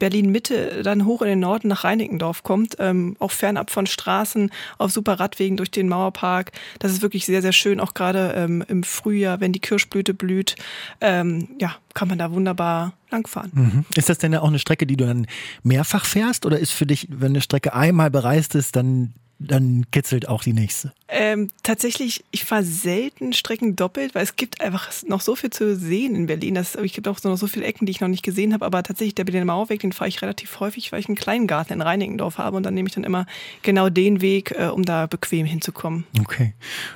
Berlin-Mitte 0.00 0.82
dann 0.82 1.04
hoch 1.04 1.22
in 1.22 1.28
den 1.28 1.40
Norden 1.40 1.68
nach 1.68 1.84
Reinickendorf 1.84 2.42
kommt, 2.42 2.76
ähm, 2.78 3.16
auch 3.18 3.30
fernab 3.30 3.70
von 3.70 3.86
Straßen, 3.86 4.50
auf 4.78 4.90
super 4.90 5.14
Radwegen 5.20 5.56
durch 5.56 5.70
den 5.70 5.88
Mauerpark. 5.88 6.52
Das 6.78 6.92
ist 6.92 7.02
wirklich 7.02 7.26
sehr, 7.26 7.42
sehr 7.42 7.52
schön, 7.52 7.80
auch 7.80 7.94
gerade 7.94 8.32
ähm, 8.36 8.64
im 8.68 8.82
Frühjahr, 8.82 9.40
wenn 9.40 9.52
die 9.52 9.60
Kirschblüte 9.60 10.14
blüht. 10.14 10.56
Ähm, 11.00 11.48
ja, 11.60 11.76
kann 11.94 12.08
man 12.08 12.18
da 12.18 12.32
wunderbar 12.32 12.92
langfahren. 13.10 13.50
Mhm. 13.54 13.84
Ist 13.94 14.08
das 14.08 14.18
denn 14.18 14.34
auch 14.34 14.48
eine 14.48 14.58
Strecke, 14.58 14.86
die 14.86 14.96
du 14.96 15.06
dann 15.06 15.26
mehrfach 15.62 16.04
fährst 16.04 16.46
oder 16.46 16.58
ist 16.58 16.72
für 16.72 16.86
dich, 16.86 17.08
wenn 17.10 17.32
eine 17.32 17.40
Strecke 17.40 17.74
einmal 17.74 18.10
bereist 18.10 18.54
ist, 18.54 18.76
dann 18.76 19.14
dann 19.38 19.86
kitzelt 19.90 20.28
auch 20.28 20.42
die 20.42 20.52
nächste. 20.52 20.92
Ähm, 21.10 21.48
tatsächlich, 21.62 22.24
ich 22.32 22.44
fahre 22.44 22.64
selten 22.64 23.32
Strecken 23.32 23.76
doppelt, 23.76 24.14
weil 24.14 24.22
es 24.22 24.36
gibt 24.36 24.60
einfach 24.60 24.90
noch 25.06 25.20
so 25.22 25.36
viel 25.36 25.50
zu 25.50 25.74
sehen 25.74 26.14
in 26.14 26.26
Berlin. 26.26 26.54
Das, 26.54 26.74
ich 26.74 26.92
gibt 26.92 27.08
auch 27.08 27.22
noch 27.22 27.38
so 27.38 27.46
viele 27.46 27.64
Ecken, 27.64 27.86
die 27.86 27.92
ich 27.92 28.00
noch 28.00 28.08
nicht 28.08 28.22
gesehen 28.22 28.52
habe. 28.52 28.66
Aber 28.66 28.82
tatsächlich, 28.82 29.14
der 29.14 29.24
Berliner 29.24 29.46
Mauerweg, 29.46 29.80
den 29.80 29.92
fahre 29.92 30.08
ich 30.08 30.20
relativ 30.20 30.60
häufig, 30.60 30.92
weil 30.92 31.00
ich 31.00 31.08
einen 31.08 31.16
kleinen 31.16 31.46
Garten 31.46 31.72
in 31.72 31.80
Reinickendorf 31.80 32.36
habe. 32.36 32.56
Und 32.56 32.64
dann 32.64 32.74
nehme 32.74 32.88
ich 32.88 32.94
dann 32.94 33.04
immer 33.04 33.26
genau 33.62 33.88
den 33.88 34.20
Weg, 34.20 34.54
äh, 34.58 34.66
um 34.66 34.84
da 34.84 35.06
bequem 35.06 35.46
hinzukommen. 35.46 36.04
Okay. 36.20 36.52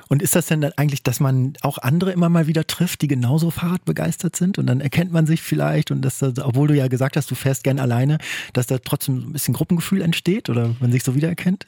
Und 0.09 0.21
ist 0.21 0.35
das 0.35 0.45
denn 0.45 0.61
dann 0.61 0.73
eigentlich, 0.75 1.01
dass 1.01 1.19
man 1.19 1.53
auch 1.61 1.79
andere 1.79 2.11
immer 2.11 2.29
mal 2.29 2.45
wieder 2.45 2.67
trifft, 2.67 3.01
die 3.01 3.07
genauso 3.07 3.49
Fahrradbegeistert 3.49 4.35
sind? 4.35 4.59
Und 4.59 4.67
dann 4.67 4.81
erkennt 4.81 5.11
man 5.11 5.25
sich 5.25 5.41
vielleicht 5.41 5.91
und 5.91 6.01
dass, 6.01 6.21
obwohl 6.21 6.67
du 6.67 6.75
ja 6.75 6.87
gesagt 6.87 7.17
hast, 7.17 7.31
du 7.31 7.35
fährst 7.35 7.63
gern 7.63 7.79
alleine, 7.79 8.19
dass 8.51 8.67
da 8.67 8.77
trotzdem 8.77 9.29
ein 9.29 9.33
bisschen 9.33 9.53
Gruppengefühl 9.53 10.01
entsteht 10.01 10.49
oder 10.49 10.75
man 10.79 10.91
sich 10.91 11.03
so 11.03 11.15
wiedererkennt? 11.15 11.65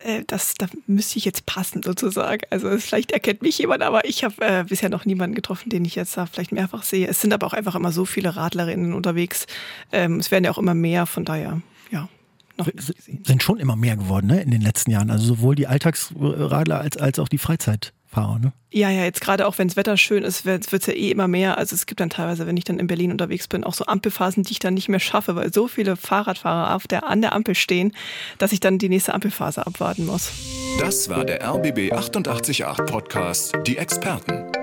Äh, 0.00 0.24
das, 0.26 0.54
da 0.54 0.66
müsste 0.86 1.18
ich 1.18 1.24
jetzt 1.24 1.46
passen 1.46 1.82
sozusagen. 1.82 2.42
Also 2.50 2.78
vielleicht 2.78 3.12
erkennt 3.12 3.42
mich 3.42 3.58
jemand, 3.58 3.82
aber 3.82 4.04
ich 4.04 4.24
habe 4.24 4.34
äh, 4.40 4.64
bisher 4.64 4.88
noch 4.88 5.04
niemanden 5.04 5.34
getroffen, 5.34 5.70
den 5.70 5.84
ich 5.84 5.94
jetzt 5.94 6.16
da 6.16 6.26
vielleicht 6.26 6.52
mehrfach 6.52 6.82
sehe. 6.82 7.08
Es 7.08 7.20
sind 7.20 7.32
aber 7.32 7.46
auch 7.46 7.52
einfach 7.52 7.74
immer 7.74 7.92
so 7.92 8.04
viele 8.04 8.36
Radlerinnen 8.36 8.92
unterwegs. 8.92 9.46
Ähm, 9.92 10.18
es 10.20 10.30
werden 10.30 10.44
ja 10.44 10.50
auch 10.50 10.58
immer 10.58 10.74
mehr, 10.74 11.06
von 11.06 11.24
daher, 11.24 11.60
ja. 11.90 12.08
Noch 12.56 12.68
sind 13.22 13.42
schon 13.42 13.58
immer 13.58 13.76
mehr 13.76 13.96
geworden 13.96 14.26
ne, 14.26 14.42
in 14.42 14.50
den 14.50 14.60
letzten 14.60 14.90
Jahren. 14.90 15.10
Also 15.10 15.26
sowohl 15.26 15.54
die 15.54 15.68
Alltagsradler 15.68 16.80
als, 16.80 16.96
als 16.96 17.20
auch 17.20 17.28
die 17.28 17.38
Freizeit. 17.38 17.92
Fahrer, 18.08 18.38
ne? 18.38 18.52
Ja, 18.70 18.90
ja, 18.90 19.04
jetzt 19.04 19.20
gerade 19.20 19.46
auch 19.46 19.58
wenn 19.58 19.68
das 19.68 19.76
Wetter 19.76 19.96
schön 19.96 20.24
ist, 20.24 20.44
wird 20.44 20.70
es 20.70 20.86
ja 20.86 20.92
eh 20.92 21.10
immer 21.10 21.28
mehr. 21.28 21.58
Also 21.58 21.74
es 21.74 21.86
gibt 21.86 22.00
dann 22.00 22.10
teilweise, 22.10 22.46
wenn 22.46 22.56
ich 22.56 22.64
dann 22.64 22.78
in 22.78 22.86
Berlin 22.86 23.12
unterwegs 23.12 23.48
bin, 23.48 23.64
auch 23.64 23.74
so 23.74 23.86
Ampelphasen, 23.86 24.42
die 24.42 24.52
ich 24.52 24.58
dann 24.58 24.74
nicht 24.74 24.88
mehr 24.88 25.00
schaffe, 25.00 25.36
weil 25.36 25.52
so 25.52 25.68
viele 25.68 25.96
Fahrradfahrer 25.96 26.74
auf 26.74 26.86
der, 26.86 27.06
an 27.06 27.20
der 27.20 27.34
Ampel 27.34 27.54
stehen, 27.54 27.92
dass 28.38 28.52
ich 28.52 28.60
dann 28.60 28.78
die 28.78 28.88
nächste 28.88 29.14
Ampelphase 29.14 29.66
abwarten 29.66 30.06
muss. 30.06 30.32
Das 30.80 31.08
war 31.08 31.24
der 31.24 31.42
RBB 31.42 31.92
888 31.92 32.64
Podcast, 32.86 33.54
die 33.66 33.78
Experten. 33.78 34.57